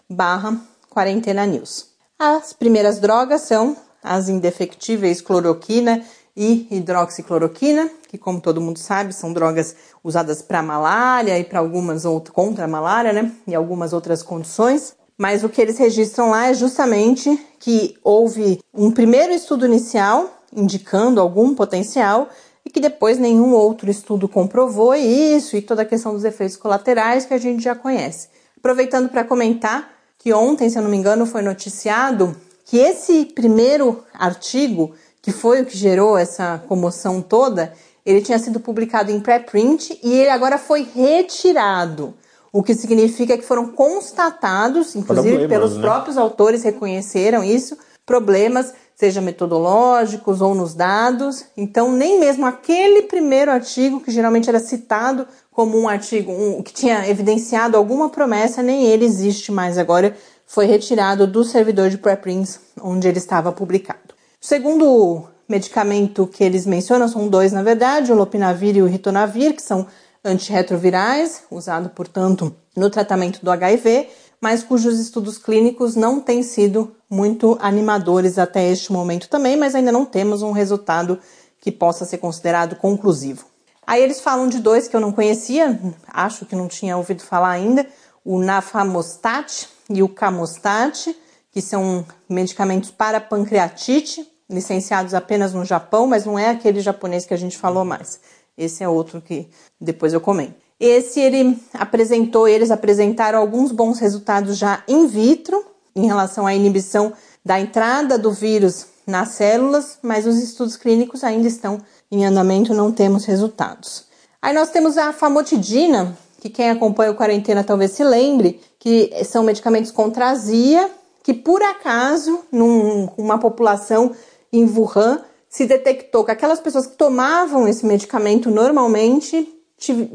barra 0.09 0.61
quarentena 0.89 1.47
news. 1.47 1.87
As 2.19 2.53
primeiras 2.53 2.99
drogas 2.99 3.43
são 3.43 3.77
as 4.03 4.29
indefectíveis 4.29 5.21
cloroquina 5.21 6.03
e 6.37 6.67
hidroxicloroquina, 6.69 7.89
que 8.09 8.19
como 8.19 8.41
todo 8.41 8.61
mundo 8.61 8.81
sabe, 8.81 9.13
são 9.13 9.33
drogas 9.33 9.77
usadas 10.03 10.43
para 10.43 10.65
malária 10.65 11.39
e 11.39 11.45
para 11.45 11.61
algumas 11.61 12.05
outras 12.05 12.35
contra 12.35 12.65
a 12.65 12.69
malária, 12.69 13.13
né? 13.13 13.31
E 13.47 13.55
algumas 13.55 13.93
outras 13.93 14.21
condições. 14.21 14.97
Mas 15.17 15.45
o 15.45 15.49
que 15.49 15.63
eles 15.63 15.79
registram 15.79 16.31
lá 16.31 16.49
é 16.49 16.55
justamente 16.55 17.47
que 17.61 17.97
houve 18.03 18.61
um 18.75 18.91
primeiro 18.91 19.33
estudo 19.33 19.65
inicial 19.65 20.40
indicando 20.55 21.21
algum 21.21 21.55
potencial 21.55 22.29
e 22.65 22.71
que 22.71 22.81
depois 22.81 23.19
nenhum 23.19 23.53
outro 23.53 23.91
estudo 23.91 24.29
comprovou 24.29 24.95
isso 24.95 25.57
e 25.57 25.63
toda 25.63 25.83
a 25.83 25.87
questão 25.87 26.13
dos 26.13 26.25
efeitos 26.25 26.57
colaterais 26.57 27.25
que 27.25 27.35
a 27.35 27.39
gente 27.39 27.63
já 27.63 27.75
conhece. 27.75 28.29
Aproveitando 28.57 29.09
para 29.09 29.25
comentar 29.25 29.91
que 30.19 30.33
ontem, 30.33 30.69
se 30.69 30.79
eu 30.79 30.83
não 30.83 30.91
me 30.91 30.97
engano, 30.97 31.25
foi 31.25 31.43
noticiado 31.43 32.37
que 32.65 32.77
esse 32.77 33.25
primeiro 33.25 34.05
artigo 34.13 34.95
que 35.23 35.33
foi 35.33 35.63
o 35.63 35.67
que 35.67 35.77
gerou 35.77 36.17
essa 36.17 36.63
comoção 36.67 37.21
toda, 37.21 37.73
ele 38.05 38.23
tinha 38.23 38.39
sido 38.39 38.59
publicado 38.61 39.11
em 39.11 39.21
pré-print 39.21 39.99
e 40.03 40.13
ele 40.13 40.31
agora 40.31 40.59
foi 40.59 40.83
retirado. 40.95 42.15
O 42.53 42.63
que 42.63 42.75
significa 42.75 43.37
que 43.37 43.45
foram 43.45 43.69
constatados, 43.69 44.97
inclusive 44.97 45.37
problemas, 45.37 45.49
pelos 45.49 45.77
né? 45.77 45.83
próprios 45.83 46.17
autores 46.17 46.63
reconheceram 46.65 47.45
isso, 47.45 47.77
problemas, 48.05 48.75
seja 49.01 49.23
metodológicos 49.23 50.43
ou 50.43 50.55
nos 50.55 50.75
dados. 50.75 51.47
Então, 51.57 51.91
nem 51.91 52.21
mesmo 52.21 52.45
aquele 52.45 53.01
primeiro 53.01 53.51
artigo, 53.51 53.99
que 53.99 54.11
geralmente 54.11 54.51
era 54.51 54.61
citado 54.61 55.27
como 55.51 55.81
um 55.81 55.89
artigo 55.89 56.31
um, 56.31 56.63
que 56.63 56.71
tinha 56.71 57.09
evidenciado 57.09 57.79
alguma 57.79 58.11
promessa, 58.11 58.63
nem 58.63 58.85
ele 58.85 59.07
existe 59.07 59.51
mais 59.51 59.79
agora. 59.79 60.15
Foi 60.47 60.67
retirado 60.67 61.27
do 61.27 61.43
servidor 61.43 61.89
de 61.89 61.97
preprints 61.97 62.61
onde 62.79 63.09
ele 63.09 63.17
estava 63.17 63.51
publicado. 63.51 64.13
O 64.39 64.47
segundo 64.47 65.25
medicamento 65.49 66.27
que 66.27 66.45
eles 66.45 66.67
mencionam 66.67 67.09
são 67.09 67.27
dois, 67.27 67.53
na 67.53 67.63
verdade, 67.63 68.13
o 68.13 68.15
lopinavir 68.15 68.77
e 68.77 68.83
o 68.83 68.87
ritonavir, 68.87 69.55
que 69.55 69.63
são 69.63 69.87
antirretrovirais, 70.23 71.45
usado, 71.51 71.89
portanto, 71.89 72.55
no 72.77 72.91
tratamento 72.91 73.43
do 73.43 73.51
HIV, 73.51 74.09
mas 74.41 74.63
cujos 74.63 74.99
estudos 74.99 75.37
clínicos 75.37 75.95
não 75.95 76.21
têm 76.21 76.43
sido 76.43 76.97
muito 77.09 77.59
animadores 77.61 78.39
até 78.39 78.71
este 78.71 78.93
momento 78.93 79.29
também, 79.29 79.57
mas 79.57 79.75
ainda 79.75 79.93
não 79.93 80.05
temos 80.05 80.43
um 80.43 80.53
resultado 80.53 81.19
que 81.61 81.71
possa 81.71 82.05
ser 82.05 82.19
considerado 82.19 82.77
conclusivo. 82.77 83.45
Aí 83.87 84.03
eles 84.03 84.21
falam 84.21 84.49
de 84.49 84.59
dois 84.61 84.89
que 84.89 84.97
eu 84.97 85.01
não 85.01 85.13
conhecia, 85.13 85.79
acho 86.07 86.47
que 86.47 86.57
não 86.57 86.69
tinha 86.69 86.97
ouvido 86.97 87.23
falar 87.23 87.51
ainda, 87.51 87.87
o 88.25 88.39
nafamostat 88.39 89.69
e 89.89 90.03
o 90.03 90.09
camostat, 90.09 91.15
que 91.51 91.61
são 91.61 92.07
medicamentos 92.29 92.91
para 92.91 93.21
pancreatite, 93.21 94.27
licenciados 94.49 95.13
apenas 95.15 95.53
no 95.53 95.65
Japão, 95.65 96.07
mas 96.07 96.25
não 96.25 96.39
é 96.39 96.51
aquele 96.51 96.81
japonês 96.81 97.27
que 97.27 97.35
a 97.35 97.37
gente 97.37 97.59
falou 97.59 97.85
mais. 97.85 98.21
Esse 98.57 98.85
é 98.85 98.89
outro 98.89 99.21
que 99.21 99.49
depois 99.81 100.13
eu 100.13 100.21
comento. 100.21 100.70
Esse 100.81 101.21
ele 101.21 101.59
apresentou, 101.75 102.49
eles 102.49 102.71
apresentaram 102.71 103.39
alguns 103.39 103.71
bons 103.71 103.99
resultados 103.99 104.57
já 104.57 104.83
in 104.89 105.07
vitro 105.07 105.63
em 105.95 106.07
relação 106.07 106.47
à 106.47 106.55
inibição 106.55 107.13
da 107.45 107.61
entrada 107.61 108.17
do 108.17 108.33
vírus 108.33 108.87
nas 109.07 109.31
células, 109.31 109.99
mas 110.03 110.27
os 110.27 110.39
estudos 110.39 110.77
clínicos 110.77 111.23
ainda 111.23 111.47
estão 111.47 111.83
em 112.11 112.25
andamento, 112.25 112.73
não 112.73 112.91
temos 112.91 113.27
resultados. 113.27 114.05
Aí 114.41 114.55
nós 114.55 114.71
temos 114.71 114.97
a 114.97 115.13
famotidina, 115.13 116.17
que 116.41 116.49
quem 116.49 116.71
acompanha 116.71 117.11
o 117.11 117.15
quarentena 117.15 117.63
talvez 117.63 117.91
se 117.91 118.03
lembre, 118.03 118.59
que 118.79 119.13
são 119.25 119.43
medicamentos 119.43 119.91
contra 119.91 120.31
azia, 120.31 120.91
que 121.23 121.35
por 121.35 121.63
acaso, 121.63 122.41
numa 122.51 123.39
população 123.39 124.13
em 124.51 124.65
Wuhan, 124.65 125.23
se 125.49 125.67
detectou 125.67 126.25
que 126.25 126.31
aquelas 126.31 126.61
pessoas 126.61 126.87
que 126.87 126.97
tomavam 126.97 127.69
esse 127.69 127.85
medicamento 127.85 128.51
normalmente 128.51 129.60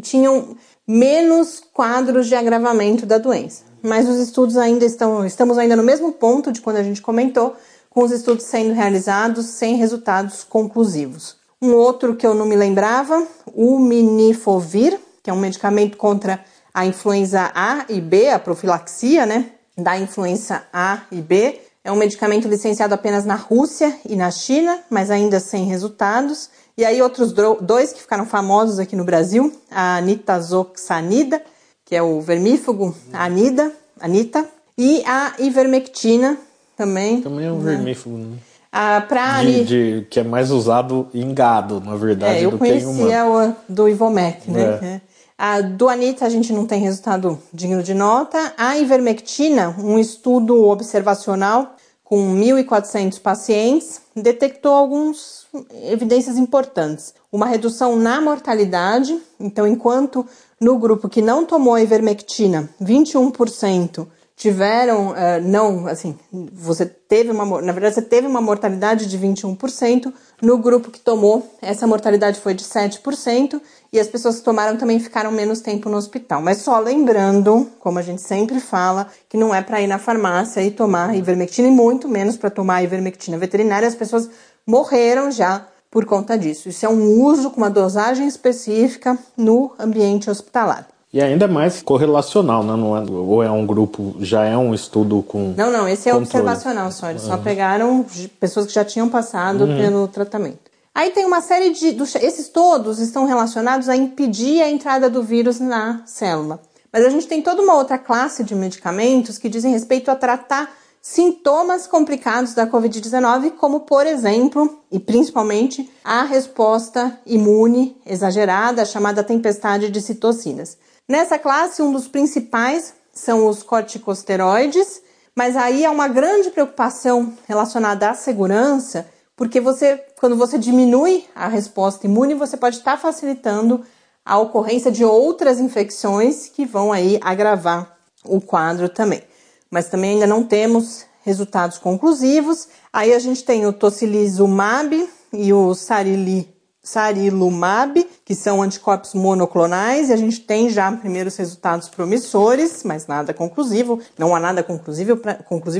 tinham 0.01 0.55
menos 0.87 1.61
quadros 1.73 2.27
de 2.27 2.35
agravamento 2.35 3.05
da 3.05 3.17
doença. 3.17 3.63
Mas 3.81 4.07
os 4.07 4.17
estudos 4.17 4.57
ainda 4.57 4.85
estão, 4.85 5.25
estamos 5.25 5.57
ainda 5.57 5.75
no 5.75 5.83
mesmo 5.83 6.11
ponto 6.11 6.51
de 6.51 6.61
quando 6.61 6.77
a 6.77 6.83
gente 6.83 7.01
comentou, 7.01 7.55
com 7.89 8.03
os 8.03 8.11
estudos 8.11 8.45
sendo 8.45 8.73
realizados 8.73 9.45
sem 9.45 9.75
resultados 9.75 10.43
conclusivos. 10.43 11.37
Um 11.61 11.73
outro 11.73 12.15
que 12.15 12.27
eu 12.27 12.33
não 12.33 12.45
me 12.45 12.55
lembrava, 12.55 13.25
o 13.53 13.79
Minifovir, 13.79 14.99
que 15.23 15.29
é 15.29 15.33
um 15.33 15.39
medicamento 15.39 15.97
contra 15.97 16.43
a 16.73 16.85
influenza 16.85 17.51
A 17.55 17.85
e 17.87 18.01
B, 18.01 18.29
a 18.29 18.37
profilaxia, 18.37 19.25
né, 19.25 19.51
da 19.77 19.97
influenza 19.97 20.63
A 20.73 21.03
e 21.11 21.21
B. 21.21 21.59
É 21.83 21.91
um 21.91 21.95
medicamento 21.95 22.47
licenciado 22.47 22.93
apenas 22.93 23.25
na 23.25 23.35
Rússia 23.35 23.97
e 24.07 24.15
na 24.15 24.29
China, 24.29 24.79
mas 24.89 25.09
ainda 25.09 25.39
sem 25.39 25.65
resultados. 25.65 26.49
E 26.77 26.83
aí 26.83 27.01
outros 27.01 27.33
dois 27.61 27.93
que 27.93 28.01
ficaram 28.01 28.25
famosos 28.25 28.79
aqui 28.79 28.95
no 28.95 29.05
Brasil, 29.05 29.53
a 29.71 30.01
nitazoxanida, 30.01 31.41
que 31.85 31.95
é 31.95 32.01
o 32.01 32.19
vermífugo 32.19 32.93
anida, 33.13 33.71
anita, 33.99 34.45
e 34.77 35.01
a 35.05 35.33
ivermectina 35.39 36.37
também. 36.75 37.21
Também 37.21 37.45
é 37.45 37.51
um 37.51 37.59
né? 37.59 37.75
vermífugo, 37.75 38.17
né? 38.17 38.37
Ah, 38.77 38.99
pra 39.07 39.41
de, 39.41 39.63
de, 39.63 40.07
que 40.09 40.19
é 40.19 40.23
mais 40.23 40.51
usado 40.51 41.07
em 41.13 41.33
gado, 41.33 41.79
na 41.79 41.95
verdade, 41.95 42.39
é, 42.39 42.45
eu 42.45 42.51
do 42.51 42.59
que 42.59 42.67
em 42.67 42.85
humano. 42.85 43.55
o 43.69 43.73
do 43.73 43.87
Ivomec, 43.87 44.51
né? 44.51 44.79
É. 44.81 44.85
é. 44.85 45.01
A 45.37 45.61
do 45.61 45.87
Anitta 45.87 46.25
a 46.25 46.29
gente 46.29 46.51
não 46.51 46.65
tem 46.65 46.81
resultado 46.81 47.39
digno 47.53 47.81
de 47.81 47.93
nota. 47.93 48.53
A 48.57 48.77
ivermectina, 48.77 49.73
um 49.79 49.97
estudo 49.97 50.65
observacional 50.65 51.75
com 52.05 52.35
1.400 52.35 53.19
pacientes, 53.19 53.99
detectou 54.15 54.71
algumas 54.71 55.47
evidências 55.91 56.37
importantes. 56.37 57.15
Uma 57.31 57.47
redução 57.47 57.95
na 57.97 58.21
mortalidade, 58.21 59.19
então, 59.39 59.67
enquanto 59.67 60.25
no 60.61 60.77
grupo 60.77 61.09
que 61.09 61.21
não 61.21 61.43
tomou 61.43 61.73
a 61.73 61.81
ivermectina, 61.81 62.69
21% 62.79 64.07
tiveram, 64.35 65.11
uh, 65.11 65.41
não, 65.41 65.87
assim, 65.87 66.17
você 66.51 66.85
teve 66.85 67.31
uma, 67.31 67.61
na 67.61 67.71
verdade, 67.71 67.95
você 67.95 68.01
teve 68.01 68.27
uma 68.27 68.41
mortalidade 68.41 69.07
de 69.07 69.17
21%, 69.17 70.11
no 70.41 70.57
grupo 70.57 70.91
que 70.91 70.99
tomou, 70.99 71.49
essa 71.61 71.87
mortalidade 71.87 72.41
foi 72.41 72.53
de 72.53 72.63
7%, 72.63 73.61
e 73.93 73.99
as 73.99 74.07
pessoas 74.07 74.39
que 74.39 74.43
tomaram 74.43 74.77
também 74.77 74.99
ficaram 74.99 75.31
menos 75.31 75.61
tempo 75.61 75.87
no 75.87 75.95
hospital. 75.95 76.41
Mas 76.41 76.57
só 76.57 76.77
lembrando, 76.79 77.71
como 77.79 77.97
a 77.97 78.01
gente 78.01 78.21
sempre 78.21 78.59
fala, 78.59 79.07
que 79.29 79.37
não 79.37 79.55
é 79.55 79.61
para 79.61 79.81
ir 79.81 79.87
na 79.87 79.97
farmácia 79.97 80.61
e 80.61 80.69
tomar 80.69 81.15
ivermectina, 81.15 81.69
e 81.69 81.71
muito 81.71 82.09
menos 82.09 82.35
para 82.35 82.49
tomar 82.49 82.83
ivermectina 82.83 83.37
veterinária, 83.37 83.87
as 83.87 83.95
pessoas 83.95 84.29
morreram 84.67 85.31
já 85.31 85.65
por 85.89 86.05
conta 86.05 86.37
disso. 86.37 86.67
Isso 86.67 86.85
é 86.85 86.89
um 86.89 87.21
uso 87.23 87.51
com 87.51 87.57
uma 87.57 87.69
dosagem 87.69 88.27
específica 88.27 89.17
no 89.37 89.73
ambiente 89.79 90.29
hospitalar. 90.29 90.89
E 91.15 91.21
ainda 91.21 91.47
mais 91.47 91.81
correlacional, 91.81 92.61
né? 92.61 92.75
Não 92.75 92.97
é, 92.97 93.09
ou 93.09 93.41
é 93.41 93.49
um 93.49 93.65
grupo, 93.65 94.17
já 94.19 94.43
é 94.43 94.57
um 94.57 94.73
estudo 94.73 95.23
com. 95.23 95.53
Não, 95.55 95.71
não, 95.71 95.87
esse 95.87 96.09
é 96.09 96.11
controle. 96.11 96.25
observacional 96.25 96.91
só. 96.91 97.09
Eles 97.09 97.23
uhum. 97.23 97.29
só 97.29 97.37
pegaram 97.37 98.05
pessoas 98.37 98.65
que 98.65 98.73
já 98.73 98.83
tinham 98.83 99.07
passado 99.07 99.63
uhum. 99.63 99.77
pelo 99.77 100.07
tratamento. 100.09 100.69
Aí 100.93 101.11
tem 101.11 101.25
uma 101.25 101.39
série 101.39 101.69
de. 101.69 101.95
Esses 102.21 102.49
todos 102.49 102.99
estão 102.99 103.25
relacionados 103.25 103.87
a 103.87 103.95
impedir 103.95 104.61
a 104.61 104.69
entrada 104.69 105.09
do 105.09 105.23
vírus 105.23 105.57
na 105.57 106.01
célula. 106.05 106.59
Mas 106.91 107.05
a 107.05 107.09
gente 107.09 107.27
tem 107.27 107.41
toda 107.41 107.61
uma 107.61 107.75
outra 107.75 107.97
classe 107.97 108.43
de 108.43 108.53
medicamentos 108.53 109.37
que 109.37 109.47
dizem 109.47 109.71
respeito 109.71 110.11
a 110.11 110.17
tratar 110.17 110.69
sintomas 111.01 111.87
complicados 111.87 112.53
da 112.53 112.67
Covid-19, 112.67 113.51
como, 113.51 113.81
por 113.81 114.05
exemplo, 114.05 114.79
e 114.91 114.99
principalmente, 114.99 115.89
a 116.03 116.23
resposta 116.23 117.17
imune 117.25 117.95
exagerada, 118.05 118.83
chamada 118.83 119.23
tempestade 119.23 119.89
de 119.89 120.01
citocinas. 120.01 120.77
Nessa 121.07 121.37
classe, 121.37 121.83
um 121.83 121.91
dos 121.91 122.07
principais 122.07 122.93
são 123.13 123.47
os 123.47 123.61
corticosteroides, 123.61 125.01
mas 125.35 125.55
aí 125.55 125.85
há 125.85 125.91
uma 125.91 126.07
grande 126.07 126.49
preocupação 126.49 127.31
relacionada 127.47 128.09
à 128.09 128.15
segurança, 128.15 129.07
porque 129.35 129.61
você, 129.61 130.03
quando 130.19 130.35
você 130.35 130.57
diminui 130.57 131.25
a 131.35 131.47
resposta 131.47 132.07
imune, 132.07 132.33
você 132.33 132.57
pode 132.57 132.77
estar 132.77 132.97
facilitando 132.97 133.85
a 134.25 134.39
ocorrência 134.39 134.91
de 134.91 135.05
outras 135.05 135.59
infecções 135.59 136.49
que 136.49 136.65
vão 136.65 136.91
aí 136.91 137.19
agravar 137.21 137.95
o 138.23 138.41
quadro 138.41 138.89
também. 138.89 139.21
Mas 139.69 139.87
também 139.87 140.13
ainda 140.13 140.25
não 140.25 140.43
temos 140.43 141.05
resultados 141.21 141.77
conclusivos. 141.77 142.67
Aí 142.91 143.13
a 143.13 143.19
gente 143.19 143.43
tem 143.43 143.67
o 143.67 143.73
tocilizumab 143.73 145.07
e 145.31 145.53
o 145.53 145.75
sarili 145.75 146.54
sarilumab, 146.85 148.07
que 148.23 148.33
são 148.35 148.61
anticorpos 148.61 149.13
monoclonais, 149.13 150.09
e 150.09 150.13
a 150.13 150.15
gente 150.15 150.39
tem 150.39 150.69
já 150.69 150.89
primeiros 150.91 151.35
resultados 151.35 151.89
promissores, 151.89 152.83
mas 152.85 153.07
nada 153.07 153.33
conclusivo, 153.33 153.99
não 154.17 154.33
há 154.35 154.39
nada 154.39 154.63
conclusivo 154.63 155.17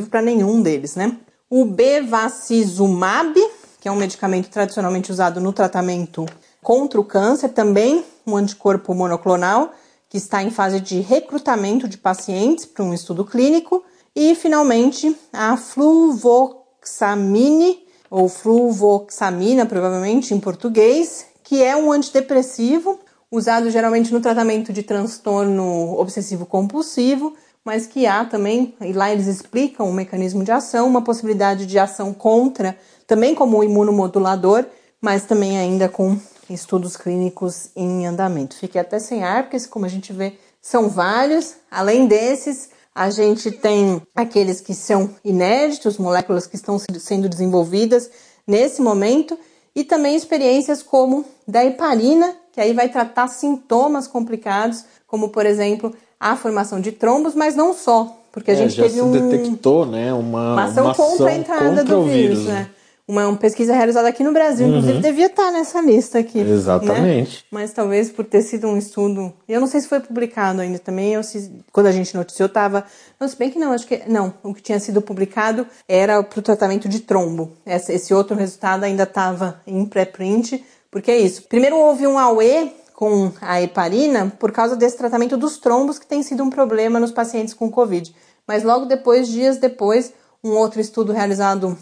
para 0.09 0.21
nenhum 0.21 0.61
deles, 0.61 0.95
né? 0.95 1.15
O 1.49 1.63
bevacizumab, 1.63 3.33
que 3.79 3.87
é 3.87 3.91
um 3.91 3.95
medicamento 3.95 4.49
tradicionalmente 4.49 5.09
usado 5.11 5.39
no 5.39 5.53
tratamento 5.53 6.25
contra 6.61 6.99
o 6.99 7.05
câncer, 7.05 7.49
também 7.49 8.03
um 8.25 8.35
anticorpo 8.35 8.95
monoclonal, 8.95 9.71
que 10.09 10.17
está 10.17 10.41
em 10.41 10.49
fase 10.49 10.79
de 10.79 11.01
recrutamento 11.01 11.87
de 11.87 11.99
pacientes 11.99 12.65
para 12.65 12.83
um 12.83 12.95
estudo 12.95 13.23
clínico. 13.23 13.83
E, 14.15 14.33
finalmente, 14.33 15.15
a 15.31 15.55
fluvoxamine, 15.57 17.84
ou 18.15 18.29
fluvoxamina, 18.29 19.65
provavelmente 19.65 20.33
em 20.33 20.39
português, 20.39 21.25
que 21.43 21.61
é 21.61 21.75
um 21.75 21.91
antidepressivo 21.91 22.97
usado 23.29 23.69
geralmente 23.69 24.13
no 24.13 24.21
tratamento 24.21 24.71
de 24.71 24.83
transtorno 24.83 25.99
obsessivo 25.99 26.45
compulsivo, 26.45 27.33
mas 27.65 27.85
que 27.85 28.07
há 28.07 28.23
também, 28.23 28.73
e 28.79 28.93
lá 28.93 29.11
eles 29.11 29.27
explicam 29.27 29.89
o 29.89 29.93
mecanismo 29.93 30.45
de 30.45 30.51
ação, 30.53 30.87
uma 30.87 31.01
possibilidade 31.01 31.65
de 31.65 31.77
ação 31.77 32.13
contra, 32.13 32.77
também 33.05 33.35
como 33.35 33.61
imunomodulador, 33.61 34.63
mas 35.01 35.25
também 35.25 35.57
ainda 35.57 35.89
com 35.89 36.17
estudos 36.49 36.95
clínicos 36.95 37.69
em 37.75 38.07
andamento. 38.07 38.55
Fiquei 38.55 38.79
até 38.79 38.97
sem 38.97 39.25
ar, 39.25 39.43
porque 39.43 39.59
como 39.67 39.83
a 39.85 39.89
gente 39.89 40.13
vê, 40.13 40.37
são 40.61 40.87
vários. 40.87 41.55
Além 41.69 42.07
desses, 42.07 42.69
a 42.95 43.09
gente 43.09 43.51
tem 43.51 44.01
aqueles 44.15 44.61
que 44.61 44.73
são 44.73 45.09
inéditos, 45.23 45.97
moléculas 45.97 46.47
que 46.47 46.55
estão 46.55 46.79
sendo 46.79 47.27
desenvolvidas 47.27 48.09
nesse 48.47 48.81
momento, 48.81 49.37
e 49.75 49.83
também 49.83 50.15
experiências 50.15 50.81
como 50.81 51.25
da 51.45 51.65
heparina, 51.65 52.33
que 52.53 52.61
aí 52.61 52.73
vai 52.73 52.87
tratar 52.87 53.27
sintomas 53.27 54.07
complicados, 54.07 54.85
como 55.05 55.27
por 55.27 55.45
exemplo 55.45 55.93
a 56.17 56.37
formação 56.37 56.79
de 56.79 56.93
trombos, 56.93 57.35
mas 57.35 57.55
não 57.57 57.73
só, 57.73 58.17
porque 58.31 58.51
a 58.51 58.53
é, 58.53 58.57
gente 58.57 58.75
já 58.75 58.83
teve 58.83 58.95
se 58.95 59.01
um 59.01 59.11
detectou, 59.11 59.85
né, 59.85 60.13
uma, 60.13 60.53
uma 60.53 60.63
ação, 60.63 60.85
uma 60.85 60.95
contra 60.95 61.29
a 61.29 61.35
entrada 61.35 61.67
contra 61.67 61.83
do 61.83 62.03
vírus, 62.03 62.39
vírus, 62.39 62.45
né? 62.45 62.69
Uma 63.07 63.35
pesquisa 63.35 63.73
realizada 63.73 64.07
aqui 64.07 64.23
no 64.23 64.33
Brasil, 64.33 64.65
uhum. 64.65 64.77
inclusive 64.77 64.99
devia 64.99 65.27
estar 65.27 65.51
nessa 65.51 65.79
lista 65.79 66.17
aqui. 66.17 66.43
Né? 66.43 66.51
Exatamente. 66.51 67.37
Né? 67.37 67.43
Mas 67.51 67.71
talvez 67.71 68.11
por 68.11 68.25
ter 68.25 68.41
sido 68.41 68.67
um 68.67 68.77
estudo, 68.77 69.31
eu 69.47 69.59
não 69.59 69.67
sei 69.67 69.81
se 69.81 69.87
foi 69.87 69.99
publicado 69.99 70.61
ainda 70.61 70.79
também, 70.79 71.13
eu 71.13 71.23
se, 71.23 71.51
quando 71.71 71.87
a 71.87 71.91
gente 71.91 72.15
noticiou 72.15 72.47
estava, 72.47 72.83
não, 73.19 73.27
se 73.27 73.37
bem 73.37 73.51
que 73.51 73.59
não, 73.59 73.71
acho 73.71 73.85
que 73.85 74.01
não, 74.07 74.33
o 74.41 74.53
que 74.53 74.61
tinha 74.61 74.79
sido 74.79 75.01
publicado 75.01 75.67
era 75.87 76.23
para 76.23 76.39
o 76.39 76.41
tratamento 76.41 76.89
de 76.89 76.99
trombo. 77.01 77.51
Esse, 77.65 77.93
esse 77.93 78.13
outro 78.13 78.35
resultado 78.35 78.83
ainda 78.83 79.03
estava 79.03 79.61
em 79.67 79.85
pré-print, 79.85 80.63
porque 80.89 81.11
é 81.11 81.17
isso. 81.17 81.43
Primeiro 81.43 81.77
houve 81.77 82.07
um 82.07 82.17
AUE 82.17 82.73
com 82.95 83.31
a 83.41 83.61
heparina 83.61 84.33
por 84.39 84.51
causa 84.51 84.75
desse 84.75 84.97
tratamento 84.97 85.37
dos 85.37 85.57
trombos 85.57 85.99
que 85.99 86.07
tem 86.07 86.23
sido 86.23 86.43
um 86.43 86.49
problema 86.49 86.99
nos 86.99 87.11
pacientes 87.11 87.53
com 87.53 87.69
Covid. 87.69 88.15
Mas 88.47 88.63
logo 88.63 88.85
depois, 88.85 89.27
dias 89.27 89.57
depois, 89.57 90.13
um 90.43 90.51
outro 90.51 90.79
estudo 90.79 91.11
realizado 91.11 91.77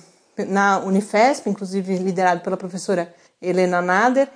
na 0.48 0.80
Unifesp, 0.80 1.50
inclusive 1.50 1.98
liderado 1.98 2.42
pela 2.42 2.58
professora 2.58 3.14
Helena 3.42 3.82
Nader, 3.82 4.30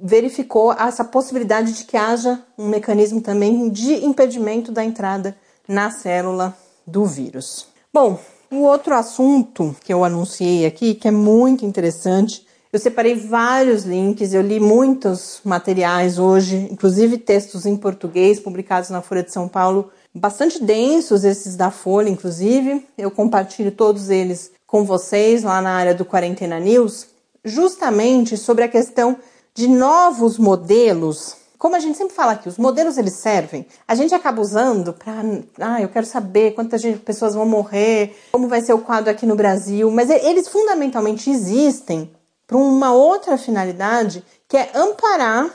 verificou 0.00 0.72
essa 0.72 1.04
possibilidade 1.04 1.72
de 1.72 1.84
que 1.84 1.96
haja 1.96 2.40
um 2.56 2.68
mecanismo 2.68 3.20
também 3.20 3.68
de 3.68 4.04
impedimento 4.04 4.70
da 4.70 4.84
entrada 4.84 5.36
na 5.66 5.90
célula 5.90 6.56
do 6.86 7.04
vírus. 7.04 7.66
Bom, 7.92 8.18
o 8.50 8.62
outro 8.62 8.94
assunto 8.94 9.76
que 9.82 9.92
eu 9.92 10.04
anunciei 10.04 10.64
aqui, 10.64 10.94
que 10.94 11.08
é 11.08 11.10
muito 11.10 11.66
interessante, 11.66 12.46
eu 12.72 12.78
separei 12.78 13.14
vários 13.14 13.84
links, 13.84 14.34
eu 14.34 14.42
li 14.42 14.60
muitos 14.60 15.40
materiais 15.42 16.18
hoje, 16.18 16.68
inclusive 16.70 17.16
textos 17.16 17.64
em 17.64 17.76
português 17.76 18.38
publicados 18.38 18.90
na 18.90 19.00
Folha 19.00 19.22
de 19.22 19.32
São 19.32 19.48
Paulo, 19.48 19.90
bastante 20.14 20.62
densos 20.62 21.24
esses 21.24 21.56
da 21.56 21.70
Folha, 21.70 22.10
inclusive. 22.10 22.86
Eu 22.96 23.10
compartilho 23.10 23.72
todos 23.72 24.10
eles 24.10 24.52
com 24.68 24.84
vocês 24.84 25.42
lá 25.42 25.62
na 25.62 25.70
área 25.70 25.94
do 25.94 26.04
Quarentena 26.04 26.60
News, 26.60 27.06
justamente 27.42 28.36
sobre 28.36 28.62
a 28.62 28.68
questão 28.68 29.16
de 29.54 29.66
novos 29.66 30.38
modelos. 30.38 31.36
Como 31.56 31.74
a 31.74 31.78
gente 31.80 31.96
sempre 31.96 32.14
fala 32.14 32.32
aqui, 32.32 32.50
os 32.50 32.58
modelos 32.58 32.98
eles 32.98 33.14
servem. 33.14 33.66
A 33.88 33.94
gente 33.94 34.14
acaba 34.14 34.42
usando 34.42 34.92
para, 34.92 35.22
ah, 35.58 35.80
eu 35.80 35.88
quero 35.88 36.04
saber 36.04 36.52
quantas 36.52 36.82
pessoas 36.98 37.34
vão 37.34 37.46
morrer, 37.46 38.14
como 38.30 38.46
vai 38.46 38.60
ser 38.60 38.74
o 38.74 38.80
quadro 38.80 39.10
aqui 39.10 39.24
no 39.24 39.34
Brasil, 39.34 39.90
mas 39.90 40.10
eles 40.10 40.46
fundamentalmente 40.48 41.30
existem 41.30 42.14
para 42.46 42.58
uma 42.58 42.92
outra 42.92 43.38
finalidade 43.38 44.22
que 44.46 44.56
é 44.58 44.70
amparar 44.74 45.48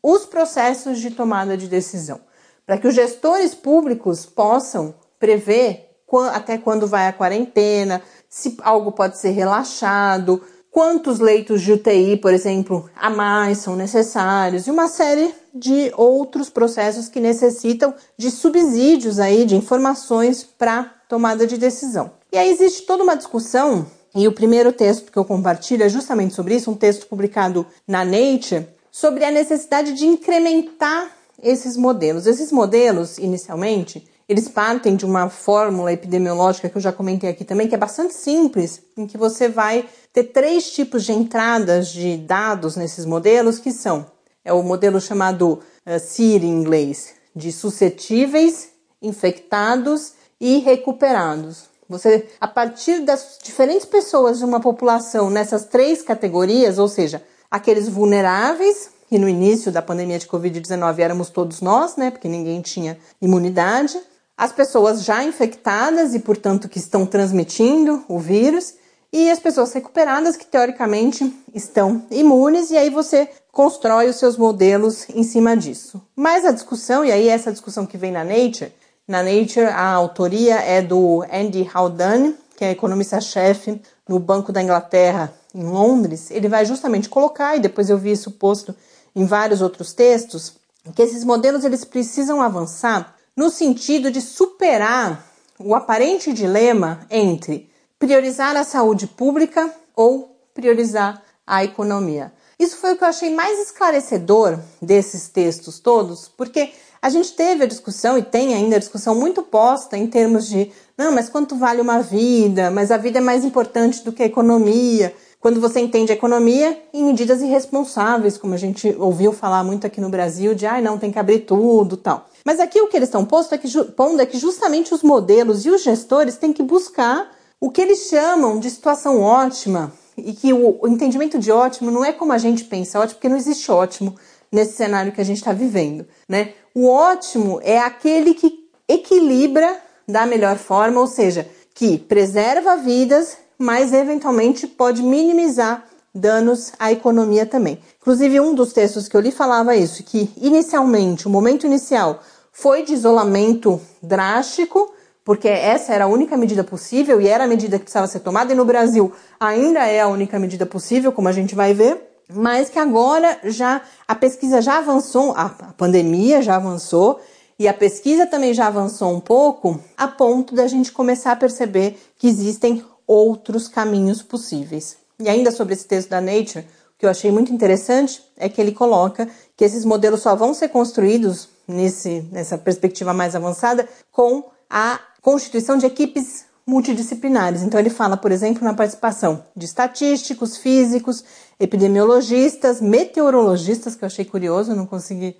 os 0.00 0.24
processos 0.24 1.00
de 1.00 1.10
tomada 1.10 1.56
de 1.56 1.66
decisão, 1.66 2.20
para 2.64 2.78
que 2.78 2.86
os 2.86 2.94
gestores 2.94 3.52
públicos 3.52 4.24
possam 4.24 4.94
prever 5.18 5.90
até 6.32 6.58
quando 6.58 6.86
vai 6.86 7.06
a 7.06 7.12
quarentena, 7.12 8.02
se 8.30 8.56
algo 8.62 8.92
pode 8.92 9.18
ser 9.18 9.30
relaxado, 9.30 10.40
quantos 10.70 11.18
leitos 11.18 11.60
de 11.62 11.72
UTI, 11.72 12.16
por 12.16 12.32
exemplo, 12.32 12.88
a 12.94 13.10
mais 13.10 13.58
são 13.58 13.74
necessários 13.74 14.68
e 14.68 14.70
uma 14.70 14.86
série 14.86 15.34
de 15.52 15.92
outros 15.96 16.48
processos 16.48 17.08
que 17.08 17.18
necessitam 17.18 17.92
de 18.16 18.30
subsídios 18.30 19.18
aí, 19.18 19.44
de 19.44 19.56
informações 19.56 20.44
para 20.44 20.84
tomada 21.08 21.44
de 21.44 21.58
decisão. 21.58 22.12
E 22.32 22.38
aí 22.38 22.48
existe 22.48 22.82
toda 22.82 23.02
uma 23.02 23.16
discussão 23.16 23.84
e 24.14 24.28
o 24.28 24.32
primeiro 24.32 24.72
texto 24.72 25.10
que 25.10 25.18
eu 25.18 25.24
compartilho 25.24 25.82
é 25.82 25.88
justamente 25.88 26.34
sobre 26.34 26.54
isso, 26.54 26.70
um 26.70 26.76
texto 26.76 27.06
publicado 27.06 27.66
na 27.86 28.04
Nature, 28.04 28.66
sobre 28.92 29.24
a 29.24 29.30
necessidade 29.30 29.92
de 29.92 30.06
incrementar 30.06 31.10
esses 31.42 31.76
modelos. 31.76 32.26
Esses 32.26 32.52
modelos, 32.52 33.18
inicialmente, 33.18 34.06
eles 34.30 34.48
partem 34.48 34.94
de 34.94 35.04
uma 35.04 35.28
fórmula 35.28 35.92
epidemiológica 35.92 36.68
que 36.68 36.76
eu 36.76 36.80
já 36.80 36.92
comentei 36.92 37.28
aqui 37.28 37.44
também, 37.44 37.66
que 37.66 37.74
é 37.74 37.78
bastante 37.78 38.14
simples, 38.14 38.80
em 38.96 39.04
que 39.04 39.18
você 39.18 39.48
vai 39.48 39.88
ter 40.12 40.24
três 40.24 40.70
tipos 40.70 41.04
de 41.04 41.12
entradas 41.12 41.88
de 41.88 42.16
dados 42.16 42.76
nesses 42.76 43.04
modelos, 43.04 43.58
que 43.58 43.72
são 43.72 44.06
é 44.44 44.52
o 44.52 44.62
modelo 44.62 45.00
chamado 45.00 45.60
uh, 45.84 46.22
em 46.22 46.48
inglês, 46.48 47.14
de 47.34 47.50
suscetíveis, 47.50 48.68
infectados 49.02 50.12
e 50.40 50.58
recuperados. 50.58 51.64
Você, 51.88 52.28
a 52.40 52.46
partir 52.46 53.00
das 53.00 53.36
diferentes 53.42 53.84
pessoas 53.84 54.38
de 54.38 54.44
uma 54.44 54.60
população 54.60 55.28
nessas 55.28 55.64
três 55.64 56.02
categorias, 56.02 56.78
ou 56.78 56.86
seja, 56.86 57.20
aqueles 57.50 57.88
vulneráveis, 57.88 58.90
que 59.08 59.18
no 59.18 59.28
início 59.28 59.72
da 59.72 59.82
pandemia 59.82 60.20
de 60.20 60.28
Covid-19 60.28 61.00
éramos 61.00 61.30
todos 61.30 61.60
nós, 61.60 61.96
né, 61.96 62.12
porque 62.12 62.28
ninguém 62.28 62.60
tinha 62.60 62.96
imunidade, 63.20 63.98
as 64.40 64.52
pessoas 64.52 65.04
já 65.04 65.22
infectadas 65.22 66.14
e, 66.14 66.18
portanto, 66.18 66.66
que 66.66 66.78
estão 66.78 67.04
transmitindo 67.04 68.02
o 68.08 68.18
vírus, 68.18 68.72
e 69.12 69.30
as 69.30 69.38
pessoas 69.38 69.70
recuperadas 69.74 70.34
que 70.34 70.46
teoricamente 70.46 71.30
estão 71.54 72.06
imunes, 72.10 72.70
e 72.70 72.78
aí 72.78 72.88
você 72.88 73.28
constrói 73.52 74.08
os 74.08 74.16
seus 74.16 74.38
modelos 74.38 75.06
em 75.10 75.22
cima 75.24 75.54
disso. 75.54 76.00
Mas 76.16 76.46
a 76.46 76.52
discussão, 76.52 77.04
e 77.04 77.12
aí 77.12 77.28
essa 77.28 77.52
discussão 77.52 77.84
que 77.84 77.98
vem 77.98 78.12
na 78.12 78.24
Nature, 78.24 78.72
na 79.06 79.22
Nature, 79.22 79.66
a 79.66 79.90
autoria 79.90 80.54
é 80.54 80.80
do 80.80 81.22
Andy 81.30 81.68
Haldane, 81.74 82.34
que 82.56 82.64
é 82.64 82.70
economista-chefe 82.70 83.78
no 84.08 84.18
Banco 84.18 84.50
da 84.52 84.62
Inglaterra, 84.62 85.34
em 85.54 85.64
Londres. 85.64 86.30
Ele 86.30 86.48
vai 86.48 86.64
justamente 86.64 87.10
colocar, 87.10 87.56
e 87.56 87.60
depois 87.60 87.90
eu 87.90 87.98
vi 87.98 88.12
isso 88.12 88.30
posto 88.30 88.74
em 89.14 89.26
vários 89.26 89.60
outros 89.60 89.92
textos, 89.92 90.54
que 90.94 91.02
esses 91.02 91.24
modelos 91.24 91.62
eles 91.62 91.84
precisam 91.84 92.40
avançar 92.40 93.19
no 93.40 93.48
sentido 93.48 94.10
de 94.10 94.20
superar 94.20 95.26
o 95.58 95.74
aparente 95.74 96.30
dilema 96.30 97.00
entre 97.08 97.70
priorizar 97.98 98.54
a 98.54 98.64
saúde 98.64 99.06
pública 99.06 99.74
ou 99.96 100.36
priorizar 100.52 101.22
a 101.46 101.64
economia. 101.64 102.34
Isso 102.58 102.76
foi 102.76 102.92
o 102.92 102.98
que 102.98 103.02
eu 103.02 103.08
achei 103.08 103.34
mais 103.34 103.58
esclarecedor 103.58 104.58
desses 104.82 105.30
textos 105.30 105.80
todos, 105.80 106.28
porque 106.28 106.70
a 107.00 107.08
gente 107.08 107.32
teve 107.32 107.64
a 107.64 107.66
discussão 107.66 108.18
e 108.18 108.22
tem 108.22 108.52
ainda 108.52 108.76
a 108.76 108.78
discussão 108.78 109.14
muito 109.14 109.42
posta 109.42 109.96
em 109.96 110.06
termos 110.06 110.46
de 110.46 110.70
não, 110.98 111.10
mas 111.10 111.30
quanto 111.30 111.56
vale 111.56 111.80
uma 111.80 112.02
vida? 112.02 112.70
Mas 112.70 112.90
a 112.90 112.98
vida 112.98 113.20
é 113.20 113.22
mais 113.22 113.42
importante 113.42 114.04
do 114.04 114.12
que 114.12 114.22
a 114.22 114.26
economia. 114.26 115.14
Quando 115.40 115.62
você 115.62 115.80
entende 115.80 116.12
a 116.12 116.14
economia 116.14 116.78
em 116.92 117.04
medidas 117.04 117.40
irresponsáveis, 117.40 118.36
como 118.36 118.52
a 118.52 118.58
gente 118.58 118.94
ouviu 118.98 119.32
falar 119.32 119.64
muito 119.64 119.86
aqui 119.86 119.98
no 119.98 120.10
Brasil, 120.10 120.54
de 120.54 120.66
ai, 120.66 120.80
ah, 120.80 120.82
não, 120.82 120.98
tem 120.98 121.10
que 121.10 121.18
abrir 121.18 121.38
tudo 121.38 121.96
tal. 121.96 122.28
Mas 122.44 122.60
aqui 122.60 122.80
o 122.80 122.88
que 122.88 122.96
eles 122.96 123.08
estão 123.08 123.24
posto 123.24 123.54
é 123.54 123.58
que, 123.58 123.68
pondo 123.92 124.20
é 124.20 124.26
que 124.26 124.38
justamente 124.38 124.94
os 124.94 125.02
modelos 125.02 125.64
e 125.64 125.70
os 125.70 125.82
gestores 125.82 126.36
têm 126.36 126.52
que 126.52 126.62
buscar 126.62 127.30
o 127.60 127.70
que 127.70 127.80
eles 127.80 128.08
chamam 128.08 128.58
de 128.58 128.70
situação 128.70 129.20
ótima, 129.20 129.92
e 130.16 130.32
que 130.32 130.52
o, 130.52 130.86
entendimento 130.86 131.38
de 131.38 131.50
ótimo 131.50 131.90
não 131.90 132.04
é 132.04 132.12
como 132.12 132.32
a 132.32 132.38
gente 132.38 132.64
pensa 132.64 132.98
ótimo, 132.98 133.14
porque 133.14 133.28
não 133.28 133.36
existe 133.36 133.70
ótimo 133.70 134.14
nesse 134.50 134.76
cenário 134.76 135.12
que 135.12 135.20
a 135.20 135.24
gente 135.24 135.38
está 135.38 135.52
vivendo, 135.52 136.06
né? 136.28 136.54
O 136.74 136.88
ótimo 136.88 137.60
é 137.62 137.78
aquele 137.78 138.34
que 138.34 138.68
equilibra 138.88 139.78
da 140.06 140.26
melhor 140.26 140.56
forma, 140.56 141.00
ou 141.00 141.06
seja, 141.06 141.48
que 141.74 141.98
preserva 141.98 142.76
vidas, 142.76 143.36
mas 143.58 143.92
eventualmente 143.92 144.66
pode 144.66 145.02
minimizar 145.02 145.86
danos 146.14 146.72
à 146.78 146.90
economia 146.92 147.46
também. 147.46 147.78
Inclusive, 148.00 148.40
um 148.40 148.54
dos 148.54 148.72
textos 148.72 149.08
que 149.08 149.16
eu 149.16 149.20
li 149.20 149.30
falava 149.30 149.76
isso, 149.76 150.02
que 150.02 150.30
inicialmente, 150.36 151.26
o 151.26 151.30
momento 151.30 151.66
inicial 151.66 152.20
foi 152.52 152.82
de 152.82 152.92
isolamento 152.92 153.80
drástico, 154.02 154.92
porque 155.24 155.48
essa 155.48 155.92
era 155.92 156.04
a 156.04 156.08
única 156.08 156.36
medida 156.36 156.64
possível 156.64 157.20
e 157.20 157.28
era 157.28 157.44
a 157.44 157.48
medida 157.48 157.78
que 157.78 157.84
precisava 157.84 158.06
ser 158.06 158.20
tomada, 158.20 158.52
e 158.52 158.56
no 158.56 158.64
Brasil 158.64 159.12
ainda 159.38 159.86
é 159.86 160.00
a 160.00 160.08
única 160.08 160.38
medida 160.38 160.66
possível, 160.66 161.12
como 161.12 161.28
a 161.28 161.32
gente 161.32 161.54
vai 161.54 161.72
ver 161.72 162.10
mas 162.32 162.70
que 162.70 162.78
agora 162.78 163.38
já 163.44 163.82
a 164.06 164.14
pesquisa 164.14 164.62
já 164.62 164.78
avançou, 164.78 165.32
a 165.32 165.48
pandemia 165.76 166.42
já 166.42 166.56
avançou 166.56 167.20
e 167.58 167.68
a 167.68 167.74
pesquisa 167.74 168.26
também 168.26 168.54
já 168.54 168.68
avançou 168.68 169.12
um 169.12 169.20
pouco, 169.20 169.80
a 169.96 170.08
ponto 170.08 170.54
da 170.54 170.66
gente 170.66 170.92
começar 170.92 171.32
a 171.32 171.36
perceber 171.36 172.00
que 172.16 172.26
existem 172.26 172.84
outros 173.06 173.68
caminhos 173.68 174.22
possíveis. 174.22 174.99
E 175.20 175.28
ainda 175.28 175.50
sobre 175.50 175.74
esse 175.74 175.86
texto 175.86 176.08
da 176.08 176.20
Nature, 176.20 176.64
o 176.94 176.98
que 176.98 177.06
eu 177.06 177.10
achei 177.10 177.30
muito 177.30 177.52
interessante 177.52 178.22
é 178.36 178.48
que 178.48 178.60
ele 178.60 178.72
coloca 178.72 179.28
que 179.56 179.64
esses 179.64 179.84
modelos 179.84 180.22
só 180.22 180.34
vão 180.34 180.54
ser 180.54 180.68
construídos 180.68 181.48
nesse, 181.68 182.26
nessa 182.32 182.58
perspectiva 182.58 183.12
mais 183.12 183.36
avançada 183.36 183.88
com 184.10 184.50
a 184.68 184.98
constituição 185.20 185.76
de 185.76 185.86
equipes 185.86 186.46
multidisciplinares. 186.66 187.62
Então, 187.62 187.80
ele 187.80 187.90
fala, 187.90 188.16
por 188.16 188.30
exemplo, 188.30 188.64
na 188.64 188.74
participação 188.74 189.44
de 189.56 189.66
estatísticos, 189.66 190.56
físicos, 190.56 191.24
epidemiologistas, 191.58 192.80
meteorologistas, 192.80 193.94
que 193.94 194.04
eu 194.04 194.06
achei 194.06 194.24
curioso, 194.24 194.74
não 194.74 194.86
consegui 194.86 195.36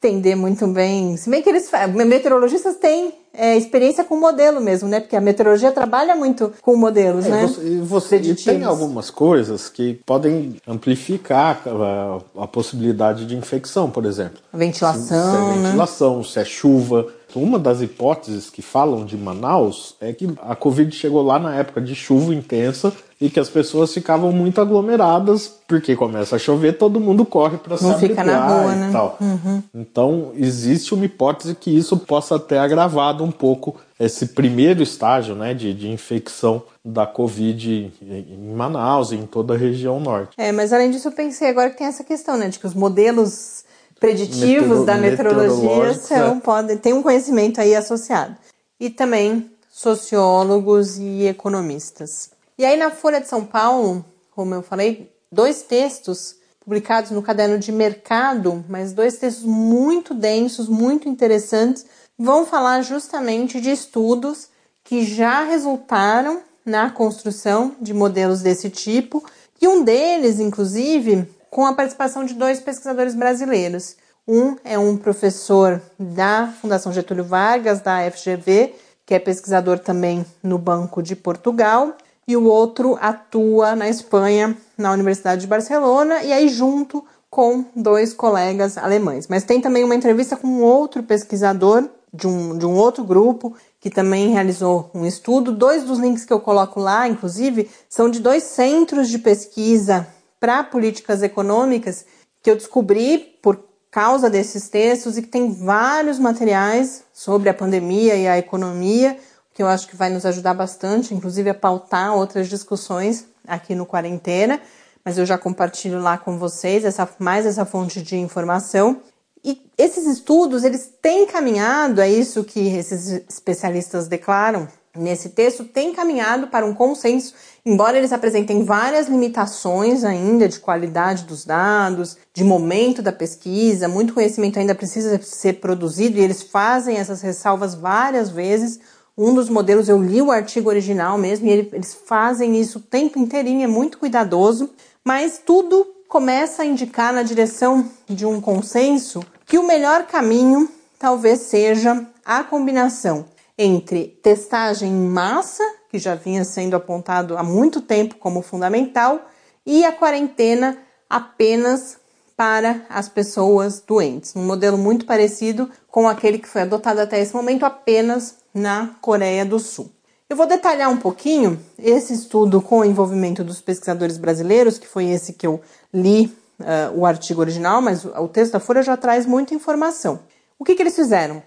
entender 0.00 0.36
muito 0.36 0.66
bem. 0.68 1.16
Se 1.16 1.28
bem 1.28 1.42
que 1.42 1.48
eles 1.48 1.68
meteorologistas 2.06 2.76
têm 2.76 3.12
é, 3.34 3.56
experiência 3.56 4.04
com 4.04 4.18
modelo 4.18 4.60
mesmo, 4.60 4.88
né? 4.88 5.00
Porque 5.00 5.16
a 5.16 5.20
meteorologia 5.20 5.72
trabalha 5.72 6.14
muito 6.14 6.52
com 6.62 6.76
modelos, 6.76 7.26
é, 7.26 7.30
né? 7.30 7.46
Você, 7.46 7.78
você 7.80 8.16
e 8.16 8.34
tem 8.34 8.64
algumas 8.64 9.10
coisas 9.10 9.68
que 9.68 9.94
podem 10.06 10.56
amplificar 10.66 11.62
a, 11.66 12.42
a, 12.42 12.46
possibilidade 12.46 13.26
de 13.26 13.36
infecção, 13.36 13.90
por 13.90 14.04
exemplo. 14.04 14.38
A 14.52 14.56
ventilação, 14.56 15.02
se, 15.02 15.08
se 15.08 15.36
é 15.36 15.56
né? 15.56 15.68
ventilação, 15.68 16.24
se 16.24 16.38
é 16.38 16.44
chuva, 16.44 17.06
Uma 17.34 17.58
das 17.58 17.82
hipóteses 17.82 18.48
que 18.48 18.62
falam 18.62 19.04
de 19.04 19.16
Manaus 19.16 19.94
é 20.00 20.12
que 20.12 20.28
a 20.40 20.56
Covid 20.56 20.94
chegou 20.94 21.22
lá 21.22 21.38
na 21.38 21.54
época 21.54 21.80
de 21.80 21.94
chuva 21.94 22.34
intensa 22.34 22.92
e 23.20 23.28
que 23.28 23.40
as 23.40 23.48
pessoas 23.48 23.92
ficavam 23.92 24.30
muito 24.30 24.60
aglomeradas, 24.60 25.52
porque 25.66 25.96
começa 25.96 26.36
a 26.36 26.38
chover, 26.38 26.78
todo 26.78 27.00
mundo 27.00 27.24
corre 27.24 27.58
para 27.58 27.76
se 27.76 27.94
fica 27.98 28.22
na 28.22 28.46
rua, 28.46 28.74
né? 28.74 28.90
tal. 28.92 29.18
Uhum. 29.20 29.62
Então, 29.74 30.32
existe 30.36 30.94
uma 30.94 31.04
hipótese 31.04 31.54
que 31.54 31.76
isso 31.76 31.96
possa 31.96 32.38
ter 32.38 32.58
agravado 32.58 33.24
um 33.24 33.30
pouco 33.32 33.76
esse 33.98 34.26
primeiro 34.26 34.82
estágio 34.82 35.34
né, 35.34 35.52
de, 35.52 35.74
de 35.74 35.90
infecção 35.90 36.62
da 36.84 37.06
Covid 37.06 37.92
em 38.00 38.54
Manaus 38.54 39.10
e 39.10 39.16
em 39.16 39.26
toda 39.26 39.54
a 39.54 39.56
região 39.56 39.98
norte. 39.98 40.34
É, 40.38 40.52
mas 40.52 40.72
além 40.72 40.90
disso, 40.90 41.08
eu 41.08 41.12
pensei 41.12 41.48
agora 41.48 41.70
que 41.70 41.78
tem 41.78 41.88
essa 41.88 42.04
questão, 42.04 42.36
né, 42.36 42.48
de 42.48 42.60
que 42.60 42.66
os 42.66 42.74
modelos 42.74 43.64
preditivos 43.98 44.84
da 44.84 44.96
meteorologia 44.96 45.62
meteorológicos, 45.62 46.06
são, 46.06 46.40
podem, 46.40 46.76
tem 46.76 46.92
um 46.92 47.02
conhecimento 47.02 47.60
aí 47.60 47.74
associado. 47.74 48.36
E 48.78 48.88
também 48.88 49.50
sociólogos 49.70 50.98
e 50.98 51.26
economistas. 51.26 52.30
E 52.56 52.64
aí 52.64 52.76
na 52.76 52.90
Folha 52.90 53.20
de 53.20 53.28
São 53.28 53.44
Paulo, 53.44 54.04
como 54.34 54.54
eu 54.54 54.62
falei, 54.62 55.12
dois 55.30 55.62
textos 55.62 56.36
publicados 56.60 57.10
no 57.10 57.22
caderno 57.22 57.58
de 57.58 57.72
mercado, 57.72 58.64
mas 58.68 58.92
dois 58.92 59.16
textos 59.16 59.44
muito 59.44 60.12
densos, 60.12 60.68
muito 60.68 61.08
interessantes, 61.08 61.86
vão 62.18 62.44
falar 62.44 62.82
justamente 62.82 63.60
de 63.60 63.70
estudos 63.70 64.48
que 64.84 65.04
já 65.04 65.44
resultaram 65.44 66.42
na 66.64 66.90
construção 66.90 67.74
de 67.80 67.94
modelos 67.94 68.42
desse 68.42 68.68
tipo, 68.68 69.24
e 69.60 69.66
um 69.66 69.82
deles, 69.82 70.38
inclusive, 70.38 71.26
com 71.50 71.66
a 71.66 71.72
participação 71.72 72.24
de 72.24 72.34
dois 72.34 72.60
pesquisadores 72.60 73.14
brasileiros. 73.14 73.96
Um 74.26 74.56
é 74.62 74.78
um 74.78 74.96
professor 74.96 75.80
da 75.98 76.52
Fundação 76.60 76.92
Getúlio 76.92 77.24
Vargas, 77.24 77.80
da 77.80 78.10
FGV, 78.10 78.74
que 79.06 79.14
é 79.14 79.18
pesquisador 79.18 79.78
também 79.78 80.24
no 80.42 80.58
Banco 80.58 81.02
de 81.02 81.16
Portugal, 81.16 81.96
e 82.26 82.36
o 82.36 82.44
outro 82.44 82.98
atua 83.00 83.74
na 83.74 83.88
Espanha, 83.88 84.54
na 84.76 84.92
Universidade 84.92 85.40
de 85.40 85.46
Barcelona, 85.46 86.22
e 86.22 86.30
aí 86.30 86.48
junto 86.50 87.02
com 87.30 87.64
dois 87.74 88.12
colegas 88.12 88.76
alemães. 88.76 89.26
Mas 89.28 89.44
tem 89.44 89.62
também 89.62 89.82
uma 89.82 89.94
entrevista 89.94 90.36
com 90.36 90.60
outro 90.60 91.02
pesquisador 91.02 91.88
de 92.12 92.26
um, 92.26 92.58
de 92.58 92.66
um 92.66 92.74
outro 92.74 93.04
grupo 93.04 93.54
que 93.80 93.88
também 93.88 94.28
realizou 94.28 94.90
um 94.94 95.06
estudo. 95.06 95.52
Dois 95.52 95.84
dos 95.84 95.98
links 95.98 96.24
que 96.24 96.32
eu 96.32 96.40
coloco 96.40 96.80
lá, 96.80 97.08
inclusive, 97.08 97.70
são 97.88 98.10
de 98.10 98.20
dois 98.20 98.42
centros 98.42 99.08
de 99.08 99.18
pesquisa 99.18 100.06
para 100.40 100.62
políticas 100.64 101.22
econômicas 101.22 102.04
que 102.42 102.50
eu 102.50 102.56
descobri 102.56 103.38
por 103.42 103.64
causa 103.90 104.28
desses 104.30 104.68
textos 104.68 105.16
e 105.16 105.22
que 105.22 105.28
tem 105.28 105.52
vários 105.52 106.18
materiais 106.18 107.04
sobre 107.12 107.48
a 107.48 107.54
pandemia 107.54 108.14
e 108.16 108.28
a 108.28 108.38
economia, 108.38 109.18
que 109.52 109.62
eu 109.62 109.66
acho 109.66 109.88
que 109.88 109.96
vai 109.96 110.10
nos 110.10 110.24
ajudar 110.24 110.54
bastante, 110.54 111.14
inclusive 111.14 111.50
a 111.50 111.54
pautar 111.54 112.14
outras 112.14 112.48
discussões 112.48 113.26
aqui 113.46 113.74
no 113.74 113.86
Quarentena, 113.86 114.60
mas 115.04 115.18
eu 115.18 115.26
já 115.26 115.38
compartilho 115.38 116.00
lá 116.00 116.18
com 116.18 116.38
vocês 116.38 116.84
essa, 116.84 117.08
mais 117.18 117.46
essa 117.46 117.64
fonte 117.64 118.02
de 118.02 118.16
informação. 118.16 119.02
E 119.44 119.70
esses 119.78 120.06
estudos, 120.06 120.64
eles 120.64 120.92
têm 121.00 121.26
caminhado, 121.26 122.00
é 122.00 122.10
isso 122.10 122.44
que 122.44 122.76
esses 122.76 123.08
especialistas 123.28 124.06
declaram 124.06 124.68
nesse 124.98 125.30
texto, 125.30 125.64
têm 125.64 125.92
caminhado 125.92 126.48
para 126.48 126.66
um 126.66 126.74
consenso, 126.74 127.34
embora 127.64 127.96
eles 127.96 128.12
apresentem 128.12 128.64
várias 128.64 129.08
limitações 129.08 130.04
ainda 130.04 130.48
de 130.48 130.58
qualidade 130.58 131.24
dos 131.24 131.44
dados, 131.44 132.16
de 132.34 132.44
momento 132.44 133.00
da 133.00 133.12
pesquisa, 133.12 133.88
muito 133.88 134.14
conhecimento 134.14 134.58
ainda 134.58 134.74
precisa 134.74 135.20
ser 135.22 135.54
produzido 135.54 136.18
e 136.18 136.22
eles 136.22 136.42
fazem 136.42 136.96
essas 136.96 137.22
ressalvas 137.22 137.74
várias 137.74 138.30
vezes. 138.30 138.80
Um 139.16 139.34
dos 139.34 139.48
modelos, 139.48 139.88
eu 139.88 140.00
li 140.02 140.22
o 140.22 140.30
artigo 140.30 140.68
original 140.68 141.18
mesmo, 141.18 141.46
e 141.46 141.50
ele- 141.50 141.70
eles 141.72 141.92
fazem 142.06 142.60
isso 142.60 142.78
o 142.78 142.82
tempo 142.82 143.18
inteirinho, 143.18 143.64
é 143.64 143.66
muito 143.66 143.98
cuidadoso, 143.98 144.70
mas 145.04 145.40
tudo 145.44 145.86
começa 146.08 146.62
a 146.62 146.66
indicar 146.66 147.12
na 147.12 147.22
direção 147.22 147.84
de 148.08 148.24
um 148.24 148.40
consenso 148.40 149.22
que 149.44 149.58
o 149.58 149.66
melhor 149.66 150.06
caminho 150.06 150.68
talvez 150.98 151.40
seja 151.40 152.06
a 152.24 152.42
combinação 152.44 153.24
entre 153.58 154.18
testagem 154.22 154.88
em 154.88 155.08
massa, 155.08 155.64
que 155.90 155.98
já 155.98 156.14
vinha 156.14 156.44
sendo 156.44 156.76
apontado 156.76 157.36
há 157.36 157.42
muito 157.42 157.80
tempo 157.80 158.14
como 158.14 158.40
fundamental, 158.40 159.20
e 159.66 159.84
a 159.84 159.92
quarentena 159.92 160.78
apenas 161.10 161.98
para 162.36 162.86
as 162.88 163.08
pessoas 163.08 163.80
doentes. 163.80 164.36
Um 164.36 164.46
modelo 164.46 164.78
muito 164.78 165.04
parecido 165.04 165.68
com 165.90 166.08
aquele 166.08 166.38
que 166.38 166.48
foi 166.48 166.62
adotado 166.62 167.00
até 167.00 167.20
esse 167.20 167.34
momento 167.34 167.66
apenas 167.66 168.36
na 168.54 168.94
Coreia 169.00 169.44
do 169.44 169.58
Sul. 169.58 169.90
Eu 170.30 170.36
vou 170.36 170.46
detalhar 170.46 170.90
um 170.90 170.98
pouquinho 170.98 171.58
esse 171.78 172.12
estudo 172.12 172.60
com 172.60 172.80
o 172.80 172.84
envolvimento 172.84 173.42
dos 173.42 173.60
pesquisadores 173.60 174.18
brasileiros, 174.18 174.78
que 174.78 174.86
foi 174.86 175.06
esse 175.06 175.32
que 175.32 175.46
eu 175.46 175.60
li 175.92 176.26
uh, 176.60 176.96
o 176.96 177.06
artigo 177.06 177.40
original, 177.40 177.80
mas 177.80 178.04
o, 178.04 178.28
texto 178.28 178.52
da 178.52 178.60
Folha 178.60 178.82
já 178.82 178.96
traz 178.96 179.24
muita 179.26 179.54
informação. 179.54 180.20
O 180.58 180.64
que, 180.64 180.74
que 180.74 180.82
eles 180.82 180.94
fizeram? 180.94 181.42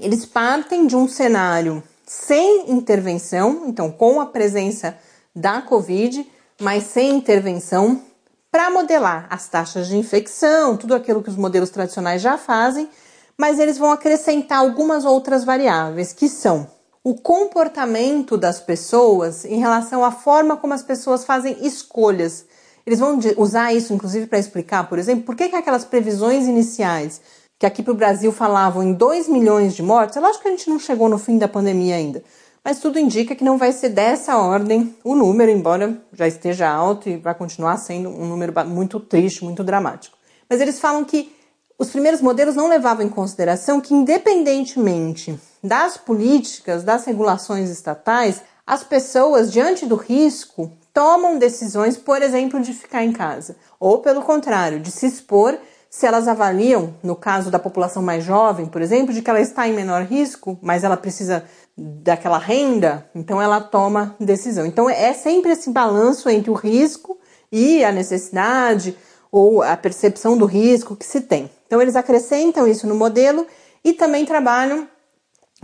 Eles 0.00 0.24
partem 0.24 0.86
de 0.86 0.96
um 0.96 1.06
cenário 1.06 1.82
sem 2.06 2.70
intervenção, 2.70 3.64
então 3.66 3.90
com 3.90 4.20
a 4.20 4.26
presença 4.26 4.96
da 5.34 5.60
Covid, 5.62 6.26
mas 6.60 6.84
sem 6.84 7.14
intervenção, 7.16 8.02
para 8.50 8.70
modelar 8.70 9.26
as 9.30 9.48
taxas 9.48 9.88
de 9.88 9.96
infecção, 9.96 10.76
tudo 10.76 10.94
aquilo 10.94 11.22
que 11.22 11.30
os 11.30 11.36
modelos 11.36 11.70
tradicionais 11.70 12.20
já 12.20 12.36
fazem, 12.36 12.88
mas 13.36 13.58
eles 13.58 13.78
vão 13.78 13.90
acrescentar 13.90 14.58
algumas 14.58 15.04
outras 15.04 15.44
variáveis, 15.44 16.12
que 16.12 16.28
são 16.28 16.66
o 17.04 17.14
comportamento 17.14 18.36
das 18.36 18.60
pessoas 18.60 19.44
em 19.44 19.58
relação 19.58 20.04
à 20.04 20.12
forma 20.12 20.56
como 20.56 20.74
as 20.74 20.82
pessoas 20.82 21.24
fazem 21.24 21.66
escolhas. 21.66 22.46
Eles 22.86 22.98
vão 22.98 23.18
usar 23.36 23.72
isso, 23.72 23.92
inclusive, 23.92 24.26
para 24.26 24.38
explicar, 24.38 24.88
por 24.88 24.98
exemplo, 24.98 25.24
por 25.24 25.34
que, 25.34 25.48
que 25.48 25.56
aquelas 25.56 25.84
previsões 25.84 26.46
iniciais 26.46 27.20
que 27.62 27.66
aqui 27.66 27.80
para 27.80 27.92
o 27.92 27.96
Brasil 27.96 28.32
falavam 28.32 28.82
em 28.82 28.92
2 28.92 29.28
milhões 29.28 29.76
de 29.76 29.84
mortes, 29.84 30.16
é 30.16 30.20
lógico 30.20 30.42
que 30.42 30.48
a 30.48 30.50
gente 30.50 30.68
não 30.68 30.80
chegou 30.80 31.08
no 31.08 31.16
fim 31.16 31.38
da 31.38 31.46
pandemia 31.46 31.94
ainda, 31.94 32.20
mas 32.64 32.80
tudo 32.80 32.98
indica 32.98 33.36
que 33.36 33.44
não 33.44 33.56
vai 33.56 33.70
ser 33.70 33.90
dessa 33.90 34.36
ordem 34.36 34.92
o 35.04 35.14
número, 35.14 35.48
embora 35.48 35.96
já 36.12 36.26
esteja 36.26 36.68
alto 36.68 37.08
e 37.08 37.18
vai 37.18 37.36
continuar 37.36 37.76
sendo 37.76 38.08
um 38.08 38.26
número 38.26 38.52
muito 38.66 38.98
triste, 38.98 39.44
muito 39.44 39.62
dramático. 39.62 40.18
Mas 40.50 40.60
eles 40.60 40.80
falam 40.80 41.04
que 41.04 41.32
os 41.78 41.88
primeiros 41.88 42.20
modelos 42.20 42.56
não 42.56 42.66
levavam 42.66 43.06
em 43.06 43.08
consideração 43.08 43.80
que, 43.80 43.94
independentemente 43.94 45.38
das 45.62 45.96
políticas, 45.96 46.82
das 46.82 47.04
regulações 47.04 47.70
estatais, 47.70 48.42
as 48.66 48.82
pessoas, 48.82 49.52
diante 49.52 49.86
do 49.86 49.94
risco, 49.94 50.72
tomam 50.92 51.38
decisões, 51.38 51.96
por 51.96 52.22
exemplo, 52.22 52.60
de 52.60 52.72
ficar 52.72 53.04
em 53.04 53.12
casa, 53.12 53.54
ou 53.78 54.00
pelo 54.00 54.22
contrário, 54.22 54.80
de 54.80 54.90
se 54.90 55.06
expor 55.06 55.56
se 55.92 56.06
elas 56.06 56.26
avaliam, 56.26 56.94
no 57.02 57.14
caso 57.14 57.50
da 57.50 57.58
população 57.58 58.02
mais 58.02 58.24
jovem, 58.24 58.64
por 58.64 58.80
exemplo, 58.80 59.12
de 59.12 59.20
que 59.20 59.28
ela 59.28 59.42
está 59.42 59.68
em 59.68 59.74
menor 59.74 60.04
risco, 60.04 60.58
mas 60.62 60.84
ela 60.84 60.96
precisa 60.96 61.44
daquela 61.76 62.38
renda, 62.38 63.06
então 63.14 63.42
ela 63.42 63.60
toma 63.60 64.16
decisão. 64.18 64.64
Então 64.64 64.88
é 64.88 65.12
sempre 65.12 65.52
esse 65.52 65.68
balanço 65.70 66.30
entre 66.30 66.50
o 66.50 66.54
risco 66.54 67.18
e 67.52 67.84
a 67.84 67.92
necessidade 67.92 68.96
ou 69.30 69.62
a 69.62 69.76
percepção 69.76 70.38
do 70.38 70.46
risco 70.46 70.96
que 70.96 71.04
se 71.04 71.20
tem. 71.20 71.50
Então 71.66 71.82
eles 71.82 71.94
acrescentam 71.94 72.66
isso 72.66 72.86
no 72.86 72.94
modelo 72.94 73.46
e 73.84 73.92
também 73.92 74.24
trabalham 74.24 74.88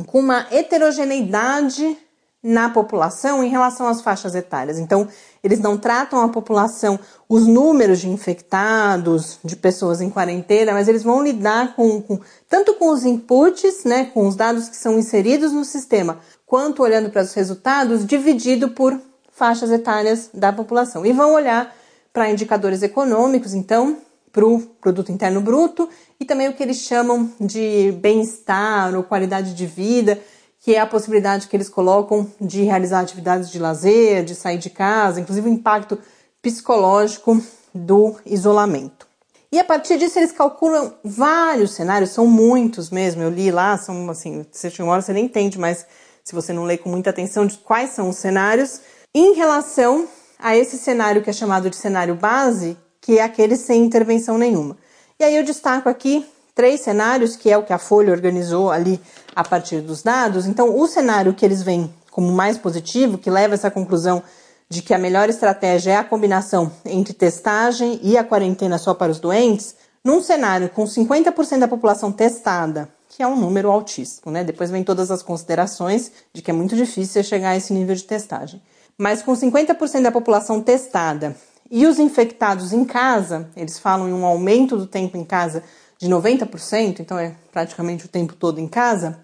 com 0.07 0.21
uma 0.21 0.47
heterogeneidade 0.51 1.97
na 2.43 2.71
população 2.71 3.43
em 3.43 3.49
relação 3.49 3.89
às 3.89 4.01
faixas 4.01 4.35
etárias. 4.35 4.79
Então, 4.79 5.09
eles 5.43 5.59
não 5.59 5.77
tratam 5.77 6.21
a 6.21 6.29
população, 6.29 6.99
os 7.29 7.47
números 7.47 8.01
de 8.01 8.09
infectados, 8.09 9.39
de 9.45 9.57
pessoas 9.57 10.01
em 10.01 10.09
quarentena, 10.09 10.73
mas 10.73 10.89
eles 10.89 11.03
vão 11.03 11.23
lidar 11.23 11.75
com, 11.75 12.01
com 12.01 12.21
tanto 12.49 12.75
com 12.75 12.91
os 12.91 13.05
inputs, 13.05 13.85
né, 13.85 14.11
com 14.15 14.27
os 14.27 14.37
dados 14.37 14.69
que 14.69 14.77
são 14.77 14.99
inseridos 14.99 15.53
no 15.53 15.65
sistema, 15.65 16.19
quanto 16.47 16.83
olhando 16.83 17.11
para 17.11 17.23
os 17.23 17.35
resultados, 17.35 18.07
dividido 18.07 18.71
por 18.71 18.99
faixas 19.33 19.71
etárias 19.71 20.31
da 20.33 20.53
população. 20.53 21.05
E 21.05 21.13
vão 21.13 21.35
olhar 21.35 21.75
para 22.13 22.31
indicadores 22.31 22.83
econômicos, 22.83 23.53
então, 23.53 23.99
para 24.33 24.47
o 24.47 24.61
produto 24.61 25.11
interno 25.11 25.41
bruto 25.41 25.89
e 26.21 26.25
também 26.25 26.49
o 26.49 26.53
que 26.53 26.63
eles 26.63 26.79
chamam 26.79 27.31
de 27.41 27.93
bem-estar 28.01 28.95
ou 28.95 29.03
qualidade 29.03 29.55
de 29.55 29.67
vida, 29.67 30.21
que 30.69 30.75
é 30.75 30.81
a 30.81 30.87
possibilidade 30.87 31.49
que 31.49 31.57
eles 31.57 31.71
colocam 31.71 32.31
de 32.39 32.63
realizar 32.63 33.01
atividades 33.01 33.51
de 33.51 33.59
lazer, 33.59 34.23
de 34.23 34.35
sair 34.35 34.59
de 34.59 34.69
casa, 34.69 35.19
inclusive 35.19 35.49
o 35.49 35.51
impacto 35.51 35.99
psicológico 36.43 37.43
do 37.73 38.17
isolamento. 38.27 39.09
E 39.51 39.59
a 39.59 39.65
partir 39.65 39.97
disso 39.97 40.19
eles 40.19 40.31
calculam 40.31 40.93
vários 41.03 41.71
cenários, 41.71 42.11
são 42.11 42.27
muitos 42.27 42.91
mesmo. 42.91 43.23
Eu 43.23 43.31
li 43.31 43.51
lá, 43.51 43.79
são 43.79 44.11
assim, 44.11 44.45
você 44.53 44.69
chega 44.69 44.85
uma 44.85 44.93
hora 44.93 45.01
você 45.01 45.15
nem 45.15 45.25
entende, 45.25 45.59
mas 45.59 45.87
se 46.23 46.35
você 46.35 46.53
não 46.53 46.65
lê 46.65 46.77
com 46.77 46.91
muita 46.91 47.09
atenção 47.09 47.47
de 47.47 47.57
quais 47.57 47.93
são 47.93 48.11
os 48.11 48.17
cenários, 48.17 48.83
em 49.15 49.33
relação 49.33 50.07
a 50.39 50.55
esse 50.55 50.77
cenário 50.77 51.23
que 51.23 51.31
é 51.31 51.33
chamado 51.33 51.71
de 51.71 51.77
cenário 51.77 52.15
base, 52.15 52.77
que 53.01 53.19
é 53.19 53.23
aquele 53.23 53.57
sem 53.57 53.83
intervenção 53.83 54.37
nenhuma. 54.37 54.77
E 55.19 55.25
aí 55.25 55.35
eu 55.35 55.45
destaco 55.45 55.89
aqui 55.89 56.27
três 56.59 56.81
cenários, 56.81 57.37
que 57.37 57.49
é 57.49 57.57
o 57.57 57.63
que 57.63 57.73
a 57.73 57.79
Folha 57.79 58.11
organizou 58.11 58.69
ali 58.69 59.01
a 59.37 59.45
partir 59.45 59.81
dos 59.81 60.03
dados. 60.03 60.45
Então, 60.45 60.77
o 60.77 60.89
cenário 60.89 61.33
que 61.33 61.45
eles 61.45 61.63
veem 61.63 61.89
como 62.11 62.33
mais 62.33 62.59
positivo, 62.59 63.17
que 63.17 63.31
leva 63.31 63.55
essa 63.55 63.71
conclusão 63.71 64.21
de 64.69 64.83
que 64.83 64.93
a 64.93 64.99
melhor 64.99 65.31
estratégia 65.31 65.93
é 65.93 65.97
a 65.97 66.03
combinação 66.03 66.73
entre 66.85 67.15
testagem 67.15 68.01
e 68.03 68.19
a 68.19 68.25
quarentena 68.25 68.77
só 68.77 68.93
para 68.93 69.13
os 69.13 69.21
doentes, 69.21 69.77
num 70.03 70.21
cenário 70.21 70.69
com 70.69 70.83
50% 70.83 71.61
da 71.61 71.69
população 71.69 72.11
testada, 72.11 72.89
que 73.09 73.23
é 73.23 73.27
um 73.29 73.37
número 73.39 73.71
altíssimo, 73.71 74.33
né? 74.33 74.43
Depois 74.43 74.69
vem 74.69 74.83
todas 74.83 75.13
as 75.13 75.23
considerações 75.23 76.11
de 76.33 76.43
que 76.43 76.51
é 76.51 76.55
muito 76.55 76.75
difícil 76.75 77.23
chegar 77.23 77.51
a 77.51 77.57
esse 77.57 77.73
nível 77.73 77.95
de 77.95 78.03
testagem. 78.03 78.61
Mas 78.99 79.23
com 79.23 79.33
50% 79.33 80.03
da 80.03 80.11
população 80.11 80.61
testada 80.61 81.37
e 81.71 81.87
os 81.87 82.01
infectados 82.01 82.73
em 82.73 82.85
casa, 82.85 83.49
eles 83.57 83.79
falam 83.79 84.09
em 84.09 84.13
um 84.13 84.27
aumento 84.27 84.77
do 84.77 84.89
tempo 84.89 85.17
em 85.17 85.25
casa 85.25 85.63
de 85.99 86.09
90%, 86.09 87.01
então 87.01 87.19
é 87.19 87.35
praticamente 87.53 88.07
o 88.07 88.09
tempo 88.09 88.35
todo 88.35 88.61
em 88.61 88.69
casa, 88.69 89.19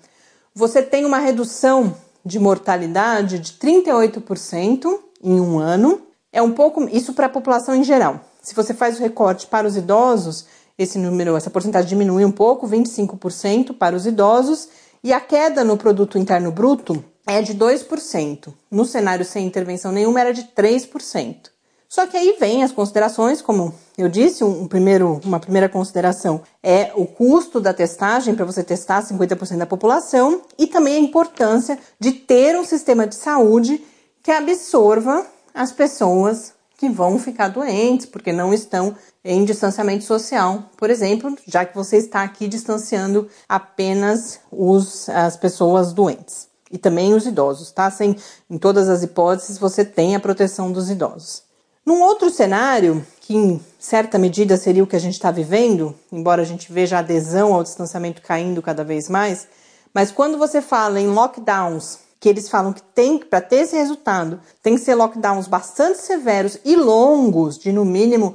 você 0.55 0.83
tem 0.83 1.05
uma 1.05 1.19
redução 1.19 1.97
de 2.25 2.39
mortalidade 2.39 3.39
de 3.39 3.53
38% 3.53 4.87
em 5.23 5.41
um 5.41 5.59
ano. 5.59 6.03
É 6.33 6.43
um 6.43 6.53
pouco 6.53 6.89
isso 6.89 7.13
para 7.13 7.27
a 7.27 7.31
população 7.31 7.75
em 7.75 7.85
geral. 7.85 8.21
Se 8.43 8.55
você 8.55 8.75
faz 8.75 8.99
o 8.99 9.03
recorte 9.03 9.47
para 9.47 9.67
os 9.67 9.77
idosos, 9.77 10.47
esse 10.77 10.99
número, 10.99 11.37
essa 11.37 11.51
porcentagem 11.51 11.89
diminui 11.89 12.25
um 12.25 12.33
pouco, 12.33 12.69
25% 12.69 13.77
para 13.77 13.95
os 13.95 14.07
idosos, 14.07 14.69
e 15.03 15.13
a 15.13 15.21
queda 15.21 15.63
no 15.63 15.77
produto 15.77 16.19
interno 16.19 16.51
bruto 16.51 17.05
é 17.27 17.41
de 17.41 17.55
2%. 17.55 18.53
No 18.71 18.85
cenário 18.85 19.25
sem 19.25 19.47
intervenção 19.47 19.93
nenhuma 19.93 20.21
era 20.21 20.33
de 20.33 20.43
3%. 20.45 21.54
Só 21.89 22.07
que 22.07 22.17
aí 22.17 22.37
vem 22.41 22.65
as 22.65 22.73
considerações, 22.73 23.41
como 23.41 23.75
eu 23.97 24.09
disse, 24.09 24.43
um 24.43 24.67
primeiro, 24.67 25.21
uma 25.25 25.39
primeira 25.39 25.69
consideração 25.69 26.43
é 26.63 26.91
o 26.97 27.07
custo 27.07 27.61
da 27.61 27.73
testagem 27.73 28.35
para 28.35 28.45
você 28.45 28.65
testar 28.65 29.03
50% 29.03 29.59
da 29.59 29.67
população 29.67 30.43
e 30.59 30.67
também 30.67 30.97
a 30.97 31.01
importância 31.01 31.79
de 32.01 32.13
ter 32.13 32.57
um 32.57 32.65
sistema 32.65 33.07
de 33.07 33.15
saúde 33.15 33.81
que 34.23 34.31
absorva 34.31 35.25
as 35.55 35.71
pessoas 35.71 36.53
que 36.77 36.89
vão 36.89 37.19
ficar 37.19 37.49
doentes 37.49 38.07
porque 38.07 38.33
não 38.33 38.53
estão 38.53 38.97
em 39.25 39.45
distanciamento 39.45 40.05
social, 40.05 40.65
por 40.77 40.91
exemplo, 40.91 41.37
já 41.47 41.65
que 41.65 41.75
você 41.75 41.99
está 41.99 42.23
aqui 42.23 42.49
distanciando 42.49 43.29
apenas 43.49 44.41
os, 44.51 45.09
as 45.09 45.37
pessoas 45.37 45.93
doentes 45.93 46.49
e 46.71 46.77
também 46.77 47.15
os 47.15 47.25
idosos, 47.25 47.71
tá? 47.71 47.89
Sem, 47.91 48.17
em 48.51 48.59
todas 48.59 48.89
as 48.89 49.05
hipóteses, 49.05 49.59
você 49.59 49.85
tem 49.85 50.17
a 50.17 50.21
proteção 50.21 50.73
dos 50.73 50.91
idosos. 50.91 51.44
Num 51.85 52.01
outro 52.01 52.31
cenário, 52.31 53.05
que 53.21 53.37
em 53.37 53.61
certa 53.79 54.19
medida 54.19 54.57
seria 54.57 54.83
o 54.83 54.87
que 54.87 54.97
a 54.97 55.01
gente 55.01 55.15
está 55.15 55.31
vivendo, 55.31 55.95
embora 56.11 56.41
a 56.41 56.45
gente 56.45 56.73
veja 56.73 56.97
a 56.97 57.01
adesão 57.01 57.53
ao 57.53 57.63
distanciamento 57.63 58.23
caindo 58.23 58.63
cada 58.63 58.83
vez 58.83 59.09
mais, 59.09 59.47
mas 59.93 60.11
quando 60.11 60.39
você 60.39 60.63
fala 60.63 60.99
em 60.99 61.09
lockdowns, 61.09 61.99
que 62.19 62.29
eles 62.29 62.49
falam 62.49 62.73
que 62.73 62.83
tem 62.83 63.19
para 63.19 63.43
ter 63.43 63.57
esse 63.57 63.77
resultado, 63.77 64.41
tem 64.63 64.77
que 64.77 64.81
ser 64.81 64.95
lockdowns 64.95 65.47
bastante 65.47 65.99
severos 65.99 66.59
e 66.65 66.75
longos, 66.75 67.59
de 67.59 67.71
no 67.71 67.85
mínimo, 67.85 68.35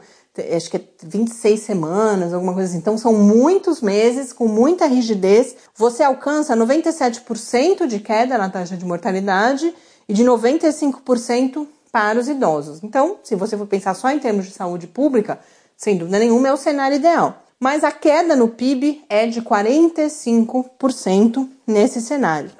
acho 0.56 0.70
que 0.70 0.78
é 0.78 0.82
26 1.02 1.60
semanas, 1.60 2.34
alguma 2.34 2.54
coisa 2.54 2.70
assim. 2.70 2.78
Então 2.78 3.00
são 3.00 3.14
muitos 3.14 3.82
meses 3.82 4.32
com 4.32 4.48
muita 4.48 4.86
rigidez. 4.86 5.56
Você 5.76 6.04
alcança 6.04 6.56
97% 6.56 7.88
de 7.88 8.00
queda 8.00 8.38
na 8.38 8.48
taxa 8.48 8.78
de 8.78 8.86
mortalidade 8.86 9.74
e 10.08 10.14
de 10.14 10.24
95% 10.24 11.68
para 11.92 12.20
os 12.20 12.28
idosos. 12.28 12.84
Então, 12.84 13.18
se 13.24 13.36
você 13.36 13.58
for 13.58 13.68
pensar 13.68 13.94
só 13.94 14.10
em 14.10 14.20
termos 14.20 14.46
de 14.46 14.52
saúde 14.52 14.88
pública, 14.88 15.40
sem 15.76 15.98
dúvida 15.98 16.20
nenhuma 16.20 16.50
é 16.50 16.54
o 16.54 16.58
cenário 16.58 16.98
ideal. 16.98 17.44
Mas 17.60 17.84
a 17.84 17.92
queda 17.92 18.36
no 18.36 18.50
PIB 18.50 19.04
é 19.10 19.28
de 19.28 19.42
45% 19.42 21.50
nesse 21.68 22.02
cenário. 22.02 22.52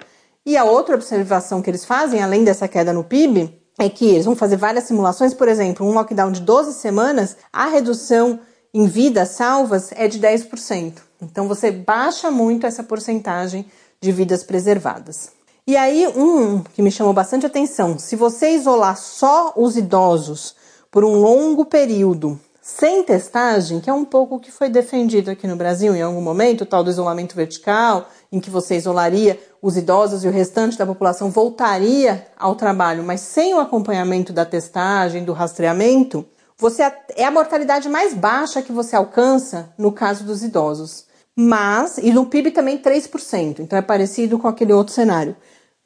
E 0.46 0.58
a 0.58 0.64
outra 0.64 0.96
observação 0.96 1.62
que 1.62 1.70
eles 1.70 1.86
fazem, 1.86 2.22
além 2.22 2.44
dessa 2.44 2.68
queda 2.68 2.92
no 2.92 3.04
PIB, 3.04 3.54
é 3.78 3.88
que 3.88 4.10
eles 4.10 4.26
vão 4.26 4.36
fazer 4.36 4.58
várias 4.58 4.86
simulações, 4.86 5.34
por 5.34 5.48
exemplo, 5.48 5.86
um 5.86 5.94
lockdown 5.94 6.32
de 6.32 6.42
12 6.42 6.74
semanas, 6.74 7.38
a 7.52 7.68
redução 7.68 8.40
em 8.74 8.88
vidas 8.88 9.30
salvas 9.30 9.92
é 9.94 10.08
de 10.08 10.20
10%. 10.20 10.96
Então 11.22 11.48
você 11.48 11.72
baixa 11.72 12.30
muito 12.30 12.68
essa 12.68 12.84
porcentagem 12.84 13.66
de 14.02 14.12
vidas 14.12 14.44
preservadas. 14.44 15.32
E 15.70 15.78
aí, 15.78 16.08
um 16.08 16.64
que 16.64 16.82
me 16.82 16.90
chamou 16.90 17.14
bastante 17.14 17.46
atenção: 17.46 18.00
se 18.00 18.16
você 18.16 18.56
isolar 18.56 18.98
só 18.98 19.54
os 19.56 19.78
idosos 19.78 20.56
por 20.90 21.06
um 21.06 21.22
longo 21.22 21.64
período, 21.64 22.40
sem 22.60 23.04
testagem, 23.04 23.80
que 23.80 23.88
é 23.88 23.94
um 23.94 24.04
pouco 24.04 24.38
o 24.38 24.40
que 24.40 24.52
foi 24.52 24.68
defendido 24.68 25.30
aqui 25.30 25.46
no 25.46 25.56
Brasil 25.56 25.96
em 25.96 26.02
algum 26.02 26.22
momento, 26.22 26.62
o 26.62 26.66
tal 26.66 26.84
do 26.84 26.90
isolamento 26.90 27.36
vertical, 27.36 28.10
em 28.32 28.40
que 28.40 28.50
você 28.50 28.78
isolaria 28.78 29.40
os 29.62 29.78
idosos 29.78 30.24
e 30.24 30.28
o 30.28 30.32
restante 30.32 30.76
da 30.76 30.88
população 30.88 31.30
voltaria 31.30 32.26
ao 32.36 32.56
trabalho, 32.56 33.04
mas 33.04 33.22
sem 33.22 33.54
o 33.54 33.60
acompanhamento 33.60 34.34
da 34.34 34.46
testagem, 34.46 35.24
do 35.24 35.34
rastreamento, 35.34 36.26
você 36.58 36.82
é 37.16 37.26
a 37.26 37.32
mortalidade 37.32 37.88
mais 37.88 38.16
baixa 38.16 38.64
que 38.64 38.72
você 38.72 38.96
alcança 38.96 39.72
no 39.78 39.92
caso 39.92 40.24
dos 40.24 40.42
idosos. 40.42 41.06
Mas, 41.36 42.00
e 42.00 42.12
no 42.12 42.26
PIB 42.26 42.50
também 42.50 42.80
3%, 42.80 43.60
então 43.60 43.78
é 43.78 43.84
parecido 43.84 44.40
com 44.40 44.48
aquele 44.48 44.74
outro 44.74 44.94
cenário 44.94 45.38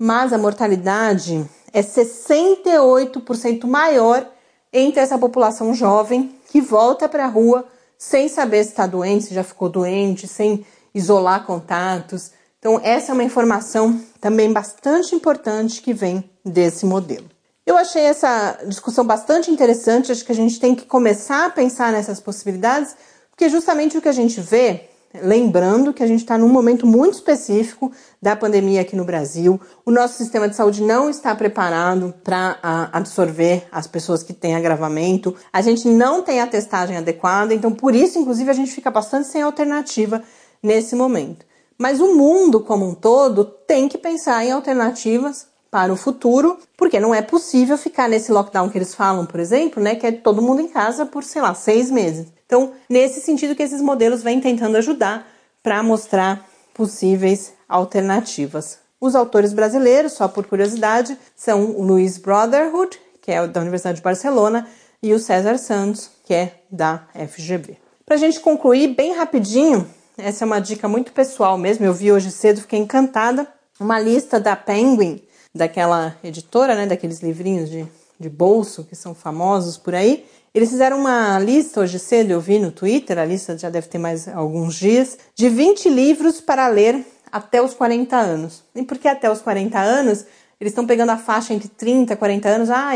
mas 0.04 0.34
a 0.34 0.38
mortalidade 0.38 1.50
é 1.72 1.82
68% 1.82 3.66
maior 3.66 4.30
entre 4.74 5.00
essa 5.00 5.18
população 5.18 5.74
jovem 5.74 6.36
que 6.50 6.60
volta 6.60 7.08
para 7.08 7.24
a 7.24 7.30
rua 7.30 7.66
sem 7.98 8.28
saber 8.28 8.66
se 8.66 8.72
está 8.72 8.86
doente, 8.86 9.28
se 9.28 9.34
já 9.34 9.46
ficou 9.46 9.70
doente, 9.70 10.28
sem 10.28 10.66
isolar 10.94 11.46
contatos. 11.46 12.32
Então, 12.60 12.82
essa 12.84 13.12
é 13.12 13.14
uma 13.14 13.24
informação 13.24 13.98
também 14.20 14.52
bastante 14.52 15.16
importante 15.16 15.82
que 15.82 15.94
vem 15.94 16.30
desse 16.44 16.86
modelo. 16.86 17.30
Eu 17.66 17.78
achei 17.78 18.02
essa 18.02 18.60
discussão 18.68 19.06
bastante 19.06 19.50
interessante, 19.50 20.12
acho 20.12 20.26
que 20.26 20.34
a 20.34 20.36
gente 20.36 20.60
tem 20.60 20.76
que 20.76 20.86
começar 20.86 21.46
a 21.46 21.50
pensar 21.50 21.94
nessas 21.94 22.20
possibilidades, 22.20 22.94
porque 23.32 23.48
justamente 23.48 23.98
o 23.98 24.02
que 24.02 24.10
a 24.10 24.14
gente 24.14 24.42
vê 24.42 24.90
Lembrando 25.22 25.94
que 25.94 26.02
a 26.02 26.08
gente 26.08 26.22
está 26.22 26.40
num 26.40 26.50
momento 26.50 26.88
muito 26.88 27.14
específico 27.14 27.92
da 28.20 28.36
pandemia 28.36 28.82
aqui 28.82 28.96
no 28.96 29.06
Brasil. 29.06 29.62
O 29.86 29.92
nosso 29.92 30.18
sistema 30.18 30.50
de 30.50 30.56
saúde 30.56 30.82
não 30.82 31.08
está 31.08 31.36
preparado 31.36 32.16
para 32.24 32.58
absorver 32.92 33.68
as 33.72 33.86
pessoas 33.86 34.24
que 34.24 34.34
têm 34.34 34.56
agravamento. 34.56 35.36
A 35.52 35.62
gente 35.62 35.88
não 35.88 36.24
tem 36.24 36.42
a 36.42 36.48
testagem 36.48 36.98
adequada, 36.98 37.54
então 37.54 37.72
por 37.72 37.94
isso, 37.94 38.18
inclusive, 38.18 38.50
a 38.50 38.54
gente 38.54 38.72
fica 38.72 38.90
bastante 38.90 39.28
sem 39.28 39.44
alternativa 39.44 40.24
nesse 40.64 40.96
momento. 40.96 41.46
Mas 41.78 42.00
o 42.00 42.16
mundo 42.16 42.62
como 42.62 42.88
um 42.88 42.96
todo 42.96 43.46
tem 43.46 43.88
que 43.88 44.00
pensar 44.00 44.44
em 44.44 44.52
alternativas 44.52 45.48
para 45.74 45.92
o 45.92 45.96
futuro, 45.96 46.60
porque 46.78 47.00
não 47.00 47.16
é 47.16 47.24
possível 47.24 47.76
ficar 47.80 48.08
nesse 48.08 48.32
lockdown 48.32 48.70
que 48.70 48.78
eles 48.78 48.94
falam, 48.94 49.26
por 49.26 49.40
exemplo, 49.40 49.82
né, 49.82 49.96
que 49.96 50.06
é 50.06 50.12
todo 50.12 50.40
mundo 50.40 50.62
em 50.62 50.68
casa 50.68 51.04
por, 51.04 51.24
sei 51.24 51.42
lá, 51.42 51.56
seis 51.56 51.90
meses. 51.90 52.28
Então, 52.46 52.74
nesse 52.88 53.20
sentido 53.22 53.56
que 53.56 53.64
esses 53.64 53.82
modelos 53.82 54.22
vêm 54.22 54.40
tentando 54.40 54.78
ajudar 54.78 55.28
para 55.64 55.82
mostrar 55.82 56.48
possíveis 56.76 57.54
alternativas. 57.68 58.78
Os 59.02 59.16
autores 59.16 59.52
brasileiros, 59.52 60.14
só 60.14 60.28
por 60.28 60.46
curiosidade, 60.46 61.18
são 61.36 61.66
o 61.72 61.82
Luiz 61.82 62.20
Brotherhood, 62.20 63.00
que 63.20 63.32
é 63.32 63.48
da 63.48 63.62
Universidade 63.62 63.96
de 63.96 64.04
Barcelona, 64.04 64.68
e 65.02 65.12
o 65.12 65.18
César 65.18 65.58
Santos, 65.58 66.08
que 66.24 66.36
é 66.36 66.54
da 66.70 67.08
FGV. 67.16 67.78
Para 68.06 68.14
a 68.14 68.20
gente 68.20 68.40
concluir 68.40 68.90
bem 68.90 69.16
rapidinho, 69.16 69.90
essa 70.16 70.44
é 70.44 70.46
uma 70.46 70.62
dica 70.62 70.88
muito 70.88 71.12
pessoal 71.12 71.58
mesmo, 71.58 71.84
eu 71.84 71.96
vi 71.96 72.12
hoje 72.12 72.30
cedo, 72.30 72.62
fiquei 72.62 72.78
encantada, 72.78 73.48
uma 73.80 74.00
lista 74.00 74.40
da 74.40 74.56
Penguin, 74.56 75.20
daquela 75.54 76.18
editora, 76.24 76.76
né, 76.76 76.86
daqueles 76.86 77.22
livrinhos 77.22 77.70
de, 77.70 77.86
de 78.20 78.30
bolso 78.30 78.84
que 78.84 78.96
são 78.96 79.14
famosos 79.14 79.78
por 79.78 79.94
aí, 79.94 80.26
eles 80.54 80.70
fizeram 80.70 81.00
uma 81.00 81.40
lista 81.40 81.82
hoje 81.82 81.98
cedo, 81.98 82.32
eu 82.32 82.40
vi 82.40 82.60
no 82.60 82.72
Twitter, 82.72 83.18
a 83.18 83.26
lista 83.26 83.58
já 83.58 83.72
deve 83.72 83.88
ter 83.88 83.98
mais 83.98 84.28
alguns 84.28 84.76
dias, 84.76 85.18
de 85.34 85.50
20 85.50 85.90
livros 85.90 86.40
para 86.40 86.68
ler 86.68 87.04
até 87.32 87.60
os 87.60 87.74
40 87.74 88.16
anos. 88.16 88.64
E 88.76 88.84
por 88.84 89.00
que 89.00 89.08
até 89.08 89.32
os 89.32 89.42
40 89.42 89.80
anos? 89.80 90.26
Eles 90.62 90.72
estão 90.72 90.86
pegando 90.86 91.10
a 91.10 91.18
faixa 91.18 91.56
entre 91.56 91.68
30 91.68 92.14
e 92.14 92.16
40 92.16 92.48
anos, 92.48 92.70
ah, 92.70 92.94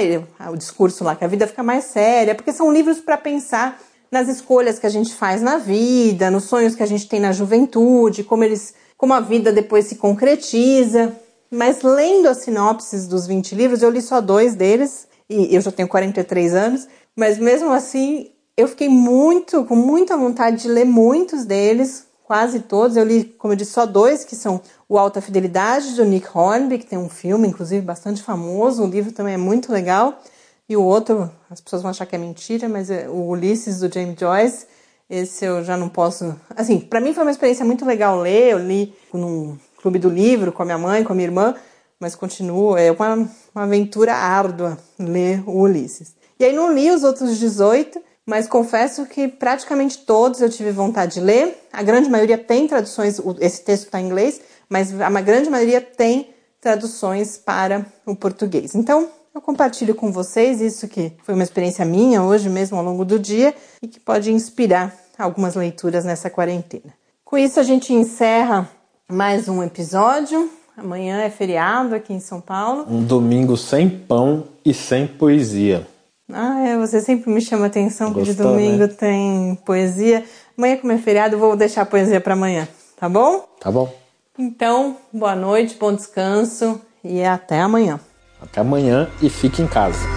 o 0.52 0.56
discurso 0.56 1.04
lá, 1.04 1.16
que 1.16 1.26
a 1.26 1.28
vida 1.28 1.48
fica 1.48 1.64
mais 1.64 1.86
séria, 1.86 2.36
porque 2.36 2.54
são 2.54 2.72
livros 2.72 3.00
para 3.00 3.18
pensar 3.18 3.82
nas 4.12 4.28
escolhas 4.28 4.78
que 4.78 4.86
a 4.86 4.90
gente 4.90 5.14
faz 5.14 5.42
na 5.42 5.58
vida, 5.58 6.30
nos 6.30 6.44
sonhos 6.44 6.76
que 6.76 6.84
a 6.84 6.88
gente 6.88 7.10
tem 7.10 7.20
na 7.20 7.32
juventude, 7.32 8.24
como 8.24 8.44
eles, 8.44 8.76
como 8.96 9.14
a 9.14 9.20
vida 9.20 9.52
depois 9.52 9.86
se 9.86 9.96
concretiza. 9.96 11.14
Mas 11.50 11.82
lendo 11.82 12.28
as 12.28 12.38
sinopses 12.38 13.08
dos 13.08 13.26
20 13.26 13.56
livros, 13.56 13.82
eu 13.82 13.90
li 13.90 14.02
só 14.02 14.20
dois 14.20 14.56
deles, 14.56 15.08
e 15.30 15.56
eu 15.56 15.62
já 15.62 15.72
tenho 15.72 15.88
43 15.88 16.54
anos, 16.54 16.88
mas 17.16 17.38
mesmo 17.38 17.72
assim, 17.72 18.32
eu 18.56 18.68
fiquei 18.68 18.90
muito, 18.90 19.64
com 19.66 19.76
muita 19.76 20.18
vontade 20.18 20.64
de 20.64 20.68
ler 20.68 20.86
muitos 20.86 21.46
deles, 21.46 22.08
quase 22.24 22.60
todos. 22.60 22.98
Eu 22.98 23.06
li, 23.06 23.24
como 23.24 23.54
eu 23.54 23.58
disse, 23.58 23.72
só 23.72 23.86
dois, 23.86 24.26
que 24.26 24.36
são 24.36 24.62
o 24.90 24.98
Alta 24.98 25.22
Fidelidade, 25.22 25.96
do 25.96 26.04
Nick 26.04 26.28
Hornby, 26.34 26.80
que 26.80 26.86
tem 26.86 27.00
um 27.00 27.10
filme, 27.10 27.48
inclusive, 27.48 27.82
bastante 27.82 28.22
famoso. 28.22 28.84
O 28.84 28.88
livro 28.88 29.12
também 29.14 29.34
é 29.34 29.38
muito 29.38 29.72
legal. 29.72 30.22
E 30.68 30.76
o 30.76 30.84
outro, 30.84 31.32
as 31.50 31.62
pessoas 31.62 31.82
vão 31.82 31.92
achar 31.92 32.06
que 32.06 32.16
é 32.16 32.20
mentira, 32.20 32.68
mas 32.68 32.90
é 32.90 33.08
o 33.08 33.30
Ulisses, 33.30 33.80
do 33.80 33.92
James 33.92 34.20
Joyce. 34.20 34.68
Esse 35.10 35.46
eu 35.46 35.64
já 35.64 35.78
não 35.78 35.88
posso. 35.88 36.36
Assim, 36.56 36.80
para 36.80 37.00
mim 37.00 37.14
foi 37.14 37.24
uma 37.24 37.32
experiência 37.32 37.64
muito 37.64 37.86
legal 37.86 38.20
ler. 38.20 38.52
Eu 38.52 38.60
li 38.60 38.94
num 39.14 39.58
clube 39.88 40.00
do 40.00 40.10
livro 40.10 40.52
com 40.52 40.64
a 40.64 40.66
minha 40.66 40.78
mãe, 40.78 41.04
com 41.04 41.14
a 41.14 41.16
minha 41.16 41.28
irmã, 41.28 41.56
mas 41.98 42.14
continuo. 42.14 42.76
É 42.76 42.92
uma, 42.92 43.30
uma 43.56 43.64
aventura 43.64 44.14
árdua 44.14 44.78
ler 45.00 45.42
o 45.48 45.62
Ulisses. 45.62 46.14
E 46.38 46.44
aí 46.44 46.54
não 46.54 46.74
li 46.74 46.92
os 46.92 47.04
outros 47.04 47.40
18, 47.40 48.02
mas 48.26 48.48
confesso 48.48 49.06
que 49.06 49.30
praticamente 49.30 50.00
todos 50.00 50.42
eu 50.42 50.50
tive 50.50 50.72
vontade 50.72 51.16
de 51.16 51.22
ler. 51.22 51.58
A 51.72 51.82
grande 51.82 52.10
maioria 52.10 52.38
tem 52.38 52.68
traduções, 52.68 53.20
esse 53.40 53.64
texto 53.64 53.86
está 53.86 54.02
em 54.02 54.06
inglês, 54.06 54.42
mas 54.70 54.94
a 55.00 55.22
grande 55.22 55.50
maioria 55.50 55.80
tem 55.80 56.32
traduções 56.60 57.38
para 57.38 57.86
o 58.06 58.14
português. 58.14 58.76
Então, 58.76 59.08
eu 59.34 59.40
compartilho 59.40 59.96
com 59.96 60.12
vocês 60.12 60.60
isso 60.60 60.88
que 60.90 61.14
foi 61.24 61.34
uma 61.34 61.44
experiência 61.44 61.86
minha 61.86 62.22
hoje 62.24 62.50
mesmo 62.50 62.78
ao 62.78 62.84
longo 62.84 63.06
do 63.06 63.18
dia 63.18 63.56
e 63.82 63.88
que 63.88 64.02
pode 64.02 64.32
inspirar 64.34 64.94
algumas 65.18 65.56
leituras 65.56 66.04
nessa 66.04 66.30
quarentena. 66.30 66.94
Com 67.24 67.38
isso, 67.38 67.60
a 67.60 67.64
gente 67.64 67.94
encerra 67.94 68.70
mais 69.10 69.48
um 69.48 69.64
episódio. 69.64 70.50
Amanhã 70.76 71.22
é 71.22 71.30
feriado 71.30 71.96
aqui 71.96 72.14
em 72.14 72.20
São 72.20 72.42
Paulo. 72.42 72.86
Um 72.90 73.04
domingo 73.04 73.56
sem 73.56 73.90
pão 73.90 74.44
e 74.66 74.74
sem 74.74 75.08
poesia. 75.08 75.88
Ah, 76.32 76.60
é, 76.60 76.78
você 76.78 77.00
sempre 77.00 77.32
me 77.32 77.40
chama 77.40 77.68
atenção 77.68 78.14
que 78.14 78.22
de 78.22 78.34
domingo 78.34 78.80
né? 78.80 78.88
tem 78.88 79.58
poesia. 79.66 80.26
Amanhã, 80.58 80.78
como 80.78 80.92
é 80.92 80.98
feriado, 80.98 81.36
eu 81.36 81.40
vou 81.40 81.56
deixar 81.56 81.84
a 81.84 81.86
poesia 81.86 82.20
para 82.20 82.34
amanhã, 82.34 82.68
tá 83.00 83.08
bom? 83.08 83.48
Tá 83.62 83.72
bom. 83.72 83.92
Então, 84.38 84.98
boa 85.12 85.36
noite, 85.36 85.78
bom 85.80 85.94
descanso 85.94 86.82
e 87.04 87.24
até 87.24 87.62
amanhã. 87.62 88.00
Até 88.42 88.60
amanhã 88.60 89.10
e 89.22 89.30
fique 89.30 89.62
em 89.62 89.68
casa. 89.68 90.17